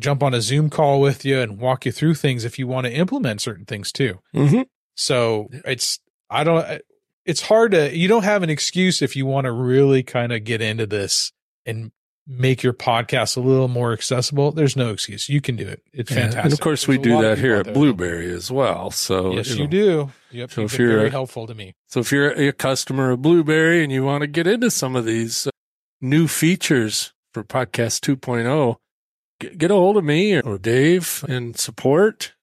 jump 0.00 0.22
on 0.22 0.34
a 0.34 0.40
Zoom 0.40 0.70
call 0.70 1.00
with 1.00 1.24
you 1.24 1.40
and 1.40 1.58
walk 1.58 1.86
you 1.86 1.92
through 1.92 2.14
things 2.14 2.44
if 2.44 2.58
you 2.58 2.66
want 2.66 2.86
to 2.86 2.92
implement 2.92 3.40
certain 3.40 3.64
things 3.64 3.92
too. 3.92 4.18
hmm 4.34 4.62
So 4.94 5.48
it's, 5.64 6.00
I 6.30 6.44
don't, 6.44 6.82
it's 7.26 7.42
hard 7.42 7.72
to, 7.72 7.94
you 7.96 8.08
don't 8.08 8.24
have 8.24 8.42
an 8.42 8.50
excuse 8.50 9.02
if 9.02 9.16
you 9.16 9.26
want 9.26 9.44
to 9.46 9.52
really 9.52 10.02
kind 10.02 10.32
of 10.32 10.44
get 10.44 10.60
into 10.60 10.86
this 10.86 11.32
and 11.66 11.90
make 12.28 12.62
your 12.62 12.72
podcast 12.72 13.36
a 13.36 13.40
little 13.40 13.68
more 13.68 13.92
accessible. 13.92 14.50
There's 14.52 14.76
no 14.76 14.90
excuse. 14.90 15.28
You 15.28 15.40
can 15.40 15.56
do 15.56 15.66
it. 15.66 15.82
It's 15.92 16.10
fantastic. 16.12 16.44
And 16.44 16.52
of 16.52 16.60
course, 16.60 16.86
There's 16.86 16.98
we 16.98 17.02
do 17.04 17.20
that 17.22 17.38
here 17.38 17.56
at. 17.56 17.72
Blubrry 17.72 18.32
as 18.32 18.50
well. 18.50 18.90
So 18.90 19.32
Yes, 19.32 19.50
you 19.50 19.62
you 19.64 19.68
do. 19.68 20.10
Yep. 20.32 20.50
So 20.52 20.62
if 20.62 20.78
you're 20.78 20.96
very 20.96 21.08
a- 21.08 21.10
helpful 21.10 21.46
to 21.46 21.54
me. 21.54 21.74
So 21.86 22.00
if 22.00 22.10
you're 22.10 22.30
a 22.30 22.52
customer 22.52 23.12
of 23.12 23.22
Blubrry 23.22 23.82
and 23.82 23.92
you 23.92 24.04
want 24.04 24.22
to 24.22 24.26
get 24.26 24.46
into 24.46 24.70
some 24.70 24.96
of 24.96 25.04
these 25.04 25.46
uh, 25.46 25.50
new 26.00 26.26
features 26.26 27.12
for 27.32 27.44
Podcast 27.44 28.00
2.0, 28.00 28.76
get, 29.40 29.58
get 29.58 29.70
a 29.70 29.74
hold 29.74 29.96
of 29.96 30.04
me 30.04 30.34
or, 30.36 30.40
or 30.42 30.58
Dave 30.58 31.24
and 31.28 31.56
support, 31.56 32.34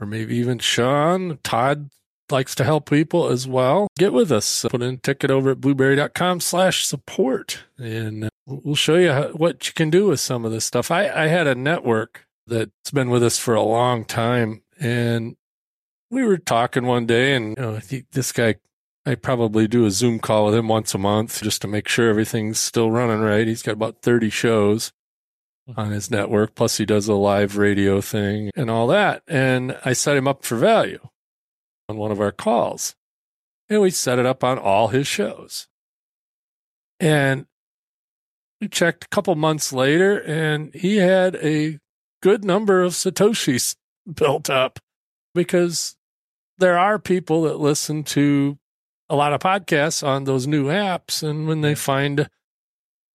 or 0.00 0.06
maybe 0.06 0.36
even 0.36 0.58
Sean. 0.58 1.38
Todd 1.42 1.88
likes 2.30 2.54
to 2.56 2.64
help 2.64 2.90
people 2.90 3.28
as 3.28 3.46
well. 3.46 3.88
Get 3.98 4.12
with 4.12 4.30
us. 4.30 4.64
Put 4.68 4.82
in 4.82 4.94
a 4.94 4.98
ticket 4.98 5.30
over 5.30 5.50
at 5.50 5.60
blubrry.com 5.60 6.40
slash 6.40 6.86
support 6.86 7.64
and 7.78 8.28
we'll 8.46 8.74
show 8.74 8.96
you 8.96 9.12
how, 9.12 9.28
what 9.28 9.66
you 9.66 9.74
can 9.74 9.90
do 9.90 10.06
with 10.06 10.20
some 10.20 10.44
of 10.44 10.52
this 10.52 10.64
stuff. 10.64 10.90
I, 10.90 11.08
I 11.08 11.26
had 11.28 11.46
a 11.46 11.54
network 11.54 12.26
that's 12.46 12.90
been 12.92 13.10
with 13.10 13.22
us 13.22 13.38
for 13.38 13.54
a 13.54 13.62
long 13.62 14.04
time 14.04 14.62
and 14.80 15.36
we 16.10 16.24
were 16.24 16.38
talking 16.38 16.86
one 16.86 17.06
day 17.06 17.34
and 17.34 17.56
you 17.56 17.62
know, 17.62 17.80
this 18.12 18.32
guy 18.32 18.56
I 19.06 19.14
probably 19.14 19.66
do 19.66 19.86
a 19.86 19.90
Zoom 19.90 20.18
call 20.18 20.46
with 20.46 20.54
him 20.54 20.68
once 20.68 20.94
a 20.94 20.98
month 20.98 21.42
just 21.42 21.62
to 21.62 21.68
make 21.68 21.88
sure 21.88 22.10
everything's 22.10 22.58
still 22.58 22.90
running 22.90 23.20
right. 23.20 23.46
He's 23.46 23.62
got 23.62 23.72
about 23.72 24.02
30 24.02 24.28
shows 24.28 24.92
on 25.76 25.92
his 25.92 26.10
network, 26.10 26.54
plus 26.54 26.76
he 26.76 26.84
does 26.84 27.08
a 27.08 27.14
live 27.14 27.56
radio 27.56 28.02
thing 28.02 28.50
and 28.54 28.70
all 28.70 28.86
that. 28.88 29.22
And 29.26 29.78
I 29.84 29.94
set 29.94 30.16
him 30.16 30.28
up 30.28 30.44
for 30.44 30.56
value 30.56 31.08
on 31.88 31.96
one 31.96 32.10
of 32.10 32.20
our 32.20 32.32
calls. 32.32 32.94
And 33.68 33.82
we 33.82 33.90
set 33.90 34.18
it 34.18 34.26
up 34.26 34.44
on 34.44 34.58
all 34.58 34.88
his 34.88 35.06
shows. 35.06 35.68
And 37.00 37.46
we 38.60 38.68
checked 38.68 39.04
a 39.04 39.08
couple 39.08 39.34
months 39.36 39.72
later 39.72 40.18
and 40.18 40.74
he 40.74 40.96
had 40.96 41.36
a 41.36 41.78
good 42.22 42.44
number 42.44 42.82
of 42.82 42.92
Satoshis 42.92 43.76
built 44.12 44.50
up 44.50 44.78
because 45.34 45.96
there 46.58 46.78
are 46.78 46.98
people 46.98 47.42
that 47.42 47.60
listen 47.60 48.02
to 48.02 48.58
a 49.08 49.14
lot 49.14 49.32
of 49.32 49.40
podcasts 49.40 50.06
on 50.06 50.24
those 50.24 50.46
new 50.46 50.66
apps. 50.66 51.22
And 51.22 51.46
when 51.46 51.60
they 51.60 51.74
find 51.74 52.28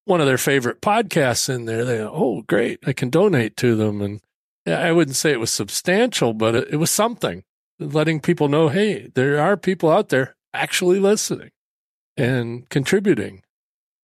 one 0.06 0.22
of 0.22 0.28
their 0.28 0.38
favorite 0.38 0.82
podcasts 0.82 1.54
in 1.54 1.66
there, 1.66 1.84
they 1.84 1.98
go, 1.98 2.12
oh, 2.14 2.42
great, 2.44 2.80
I 2.86 2.94
can 2.94 3.10
donate 3.10 3.58
to 3.58 3.76
them. 3.76 4.02
And 4.02 4.22
I 4.66 4.92
wouldn't 4.92 5.18
say 5.18 5.32
it 5.32 5.40
was 5.40 5.52
substantial, 5.52 6.34
but 6.34 6.56
it, 6.56 6.68
it 6.72 6.76
was 6.78 6.92
something 6.92 7.44
letting 7.80 8.20
people 8.20 8.48
know, 8.48 8.70
hey, 8.70 9.10
there 9.16 9.40
are 9.40 9.58
people 9.58 9.90
out 9.90 10.10
there 10.10 10.36
actually 10.54 11.00
listening 11.00 11.50
and 12.18 12.68
contributing. 12.70 13.42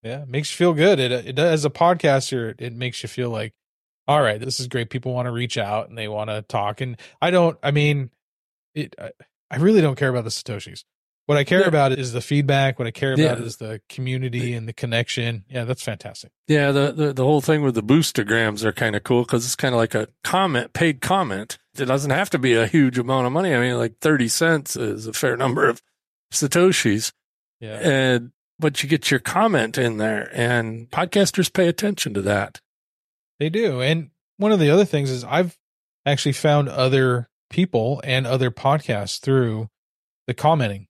Yeah, 0.02 0.22
it 0.22 0.28
makes 0.28 0.50
you 0.52 0.56
feel 0.56 0.72
good. 0.74 0.98
It, 0.98 1.12
it 1.12 1.38
as 1.38 1.64
a 1.64 1.70
podcaster, 1.70 2.54
it 2.58 2.72
makes 2.72 3.02
you 3.02 3.08
feel 3.08 3.30
like, 3.30 3.52
all 4.08 4.22
right, 4.22 4.40
this 4.40 4.58
is 4.58 4.66
great. 4.66 4.90
People 4.90 5.12
want 5.12 5.26
to 5.26 5.30
reach 5.32 5.58
out 5.58 5.88
and 5.88 5.96
they 5.98 6.08
want 6.08 6.30
to 6.30 6.42
talk. 6.42 6.80
And 6.80 6.96
I 7.20 7.30
don't. 7.30 7.58
I 7.62 7.70
mean, 7.70 8.10
it. 8.74 8.94
I, 8.98 9.10
I 9.50 9.56
really 9.56 9.80
don't 9.80 9.96
care 9.96 10.08
about 10.08 10.24
the 10.24 10.30
satoshis. 10.30 10.84
What 11.26 11.36
I 11.38 11.44
care 11.44 11.60
Yeah. 11.60 11.68
about 11.68 11.92
is 11.92 12.12
the 12.12 12.20
feedback. 12.20 12.78
What 12.78 12.88
I 12.88 12.90
care 12.92 13.12
about 13.12 13.38
Yeah. 13.38 13.44
is 13.44 13.58
the 13.58 13.80
community 13.88 14.52
and 14.54 14.66
the 14.66 14.72
connection. 14.72 15.44
Yeah, 15.48 15.64
that's 15.64 15.82
fantastic. 15.82 16.32
Yeah, 16.48 16.72
the, 16.72 16.90
the, 16.92 17.12
the 17.12 17.24
whole 17.24 17.40
thing 17.40 17.62
with 17.62 17.74
the 17.76 17.82
boostagrams 17.82 18.64
are 18.64 18.72
kind 18.72 18.96
of 18.96 19.04
cool 19.04 19.22
because 19.22 19.44
it's 19.44 19.54
kind 19.54 19.74
of 19.74 19.78
like 19.78 19.94
a 19.94 20.08
comment, 20.24 20.72
paid 20.72 21.00
comment. 21.00 21.58
It 21.78 21.84
doesn't 21.86 22.10
have 22.10 22.30
to 22.30 22.38
be 22.38 22.54
a 22.54 22.66
huge 22.66 22.98
amount 22.98 23.26
of 23.26 23.32
money. 23.32 23.54
I 23.54 23.60
mean, 23.60 23.78
like 23.78 23.98
30 24.00 24.28
cents 24.28 24.76
is 24.76 25.06
a 25.06 25.12
fair 25.12 25.36
number 25.36 25.68
of 25.68 25.80
Satoshis. 26.32 27.12
Yeah, 27.60 27.78
And, 27.78 28.32
but 28.58 28.82
you 28.82 28.88
get 28.88 29.10
your 29.10 29.20
comment 29.20 29.76
in 29.78 29.98
there 29.98 30.30
and 30.32 30.90
podcasters 30.90 31.52
pay 31.52 31.68
attention 31.68 32.14
to 32.14 32.22
that. 32.22 32.60
they 33.38 33.48
do. 33.50 33.80
And 33.80 34.10
one 34.38 34.52
of 34.52 34.58
the 34.60 34.70
other 34.70 34.84
things 34.84 35.10
is 35.10 35.24
I've 35.24 35.56
actually 36.06 36.32
found 36.32 36.68
other 36.68 37.28
people 37.50 38.00
and 38.04 38.26
other 38.26 38.50
podcasts 38.50 39.20
through 39.20 39.68
the 40.26 40.34
commenting. 40.34 40.86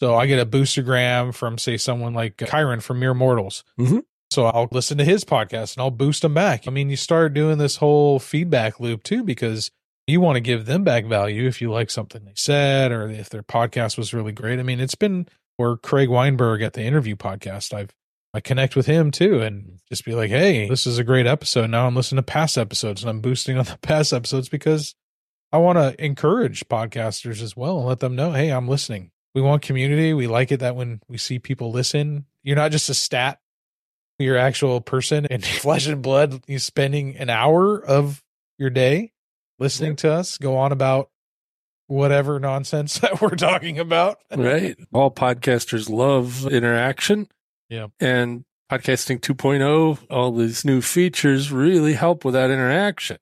So 0.00 0.14
I 0.16 0.26
get 0.26 0.38
a 0.40 0.46
boostagram 0.46 1.34
from, 1.34 1.58
say, 1.58 1.76
someone 1.76 2.12
like 2.12 2.36
Kyron 2.36 2.82
from 2.82 2.98
Mere 2.98 3.14
Mortals. 3.14 3.62
Mhm. 3.78 4.02
So 4.30 4.46
I'll 4.46 4.68
listen 4.72 4.98
to 4.98 5.04
his 5.04 5.24
podcast 5.24 5.76
and 5.76 5.82
I'll 5.82 5.90
boost 5.90 6.22
them 6.22 6.34
back. 6.34 6.66
I 6.66 6.70
mean, 6.70 6.90
you 6.90 6.96
start 6.96 7.34
doing 7.34 7.58
this 7.58 7.76
whole 7.76 8.18
feedback 8.18 8.80
loop 8.80 9.02
too, 9.02 9.22
because 9.22 9.70
you 10.06 10.20
want 10.20 10.36
to 10.36 10.40
give 10.40 10.66
them 10.66 10.84
back 10.84 11.04
value 11.06 11.46
if 11.46 11.60
you 11.60 11.70
like 11.70 11.90
something 11.90 12.24
they 12.24 12.32
said 12.34 12.92
or 12.92 13.08
if 13.08 13.30
their 13.30 13.42
podcast 13.42 13.96
was 13.96 14.12
really 14.12 14.32
great. 14.32 14.58
I 14.58 14.62
mean, 14.62 14.80
it's 14.80 14.94
been 14.94 15.28
or 15.58 15.76
Craig 15.76 16.08
Weinberg 16.08 16.62
at 16.62 16.72
the 16.72 16.82
interview 16.82 17.16
podcast. 17.16 17.72
I've 17.72 17.94
I 18.34 18.40
connect 18.40 18.76
with 18.76 18.86
him 18.86 19.10
too 19.10 19.42
and 19.42 19.62
mm-hmm. 19.62 19.74
just 19.88 20.04
be 20.04 20.14
like, 20.14 20.30
hey, 20.30 20.68
this 20.68 20.86
is 20.86 20.98
a 20.98 21.04
great 21.04 21.26
episode. 21.26 21.68
Now 21.68 21.86
I'm 21.86 21.94
listening 21.94 22.16
to 22.16 22.22
past 22.22 22.56
episodes 22.56 23.02
and 23.02 23.10
I'm 23.10 23.20
boosting 23.20 23.58
on 23.58 23.64
the 23.64 23.78
past 23.82 24.12
episodes 24.12 24.48
because 24.48 24.94
I 25.52 25.58
want 25.58 25.76
to 25.76 26.02
encourage 26.02 26.66
podcasters 26.68 27.42
as 27.42 27.54
well 27.54 27.78
and 27.78 27.86
let 27.86 28.00
them 28.00 28.16
know, 28.16 28.32
hey, 28.32 28.50
I'm 28.50 28.68
listening. 28.68 29.10
We 29.34 29.42
want 29.42 29.62
community. 29.62 30.14
We 30.14 30.26
like 30.26 30.50
it 30.50 30.60
that 30.60 30.76
when 30.76 31.00
we 31.08 31.18
see 31.18 31.38
people 31.38 31.72
listen, 31.72 32.24
you're 32.42 32.56
not 32.56 32.72
just 32.72 32.88
a 32.88 32.94
stat, 32.94 33.38
you're 34.18 34.38
actual 34.38 34.80
person 34.80 35.26
and 35.26 35.44
flesh 35.44 35.86
and 35.86 36.02
blood. 36.02 36.42
You're 36.46 36.58
spending 36.58 37.16
an 37.16 37.28
hour 37.28 37.84
of 37.84 38.22
your 38.58 38.70
day 38.70 39.12
listening 39.58 39.96
to 39.96 40.10
us 40.12 40.38
go 40.38 40.56
on 40.56 40.72
about 40.72 41.10
whatever 41.86 42.38
nonsense 42.40 42.98
that 43.00 43.20
we're 43.20 43.30
talking 43.30 43.78
about. 43.78 44.18
right. 44.34 44.76
All 44.92 45.10
podcasters 45.10 45.88
love 45.90 46.46
interaction. 46.46 47.28
Yeah. 47.68 47.88
And 48.00 48.44
podcasting 48.70 49.20
2.0, 49.20 49.98
all 50.10 50.32
these 50.32 50.64
new 50.64 50.80
features 50.80 51.52
really 51.52 51.92
help 51.94 52.24
with 52.24 52.34
that 52.34 52.50
interaction. 52.50 53.18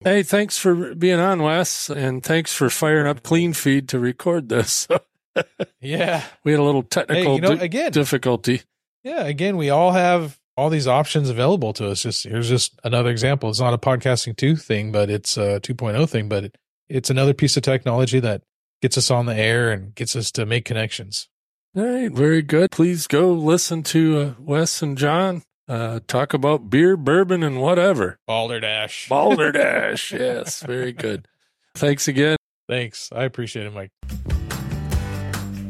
Hey, 0.00 0.22
thanks 0.22 0.58
for 0.58 0.94
being 0.94 1.18
on, 1.18 1.42
Wes, 1.42 1.88
and 1.88 2.22
thanks 2.22 2.52
for 2.52 2.68
firing 2.68 3.06
up 3.06 3.22
Clean 3.22 3.52
Feed 3.52 3.88
to 3.88 3.98
record 3.98 4.48
this. 4.50 4.86
yeah. 5.80 6.22
We 6.44 6.52
had 6.52 6.60
a 6.60 6.64
little 6.64 6.82
technical 6.82 7.24
Hey, 7.24 7.34
you 7.36 7.40
know, 7.40 7.54
di- 7.56 7.64
again, 7.64 7.90
difficulty. 7.92 8.62
yeah, 9.02 9.24
again, 9.24 9.56
we 9.56 9.70
all 9.70 9.92
have 9.92 10.38
all 10.56 10.70
these 10.70 10.86
options 10.86 11.28
available 11.30 11.72
to 11.74 11.88
us. 11.88 12.02
Just 12.02 12.24
here's 12.24 12.48
just 12.48 12.78
another 12.84 13.10
example. 13.10 13.50
It's 13.50 13.60
not 13.60 13.74
a 13.74 13.78
podcasting 13.78 14.36
two 14.36 14.56
thing, 14.56 14.92
but 14.92 15.10
it's 15.10 15.36
a 15.36 15.60
2.0 15.60 16.08
thing, 16.08 16.28
but 16.28 16.44
it, 16.44 16.58
it's 16.88 17.10
another 17.10 17.34
piece 17.34 17.56
of 17.56 17.62
technology 17.62 18.20
that 18.20 18.42
gets 18.82 18.98
us 18.98 19.10
on 19.10 19.26
the 19.26 19.34
air 19.34 19.70
and 19.70 19.94
gets 19.94 20.14
us 20.14 20.30
to 20.32 20.46
make 20.46 20.64
connections. 20.64 21.28
All 21.76 21.84
right, 21.84 22.12
very 22.12 22.42
good. 22.42 22.70
Please 22.70 23.06
go 23.06 23.32
listen 23.32 23.82
to 23.84 24.18
uh, 24.18 24.34
Wes 24.38 24.80
and 24.80 24.96
John 24.96 25.42
uh, 25.68 26.00
talk 26.06 26.34
about 26.34 26.70
beer, 26.70 26.96
bourbon, 26.96 27.42
and 27.42 27.60
whatever. 27.60 28.18
Balderdash. 28.26 29.08
Balderdash. 29.08 30.12
yes, 30.12 30.62
very 30.62 30.92
good. 30.92 31.26
Thanks 31.74 32.06
again. 32.06 32.36
Thanks. 32.68 33.10
I 33.12 33.24
appreciate 33.24 33.66
it, 33.66 33.74
Mike. 33.74 33.90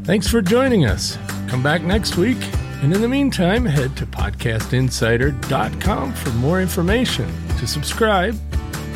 Thanks 0.04 0.28
for 0.28 0.42
joining 0.42 0.84
us. 0.84 1.16
Come 1.48 1.62
back 1.62 1.82
next 1.82 2.16
week. 2.16 2.38
And 2.82 2.94
in 2.94 3.00
the 3.00 3.08
meantime, 3.08 3.64
head 3.64 3.96
to 3.96 4.04
podcastinsider.com 4.06 6.12
for 6.12 6.30
more 6.30 6.60
information, 6.60 7.26
to 7.58 7.66
subscribe, 7.66 8.37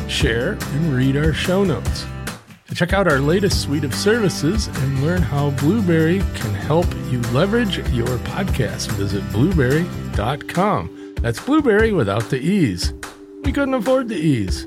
share, 0.07 0.51
and 0.51 0.93
read 0.93 1.17
our 1.17 1.33
show 1.33 1.63
notes. 1.63 2.05
To 2.67 2.75
check 2.75 2.93
out 2.93 3.11
our 3.11 3.19
latest 3.19 3.63
suite 3.63 3.83
of 3.83 3.95
services 3.95 4.67
and 4.67 5.03
learn 5.03 5.23
how 5.23 5.49
Blubrry 5.51 6.19
can 6.35 6.53
help 6.53 6.85
you 7.09 7.19
leverage 7.33 7.79
your 7.89 8.07
podcast, 8.19 8.91
visit 8.91 9.27
blubrry.com. 9.31 11.15
That's 11.21 11.39
blueberry 11.39 11.93
without 11.93 12.29
the 12.29 12.39
E's. 12.39 12.93
We 13.43 13.51
couldn't 13.51 13.73
afford 13.73 14.07
the 14.07 14.17
E's. 14.17 14.65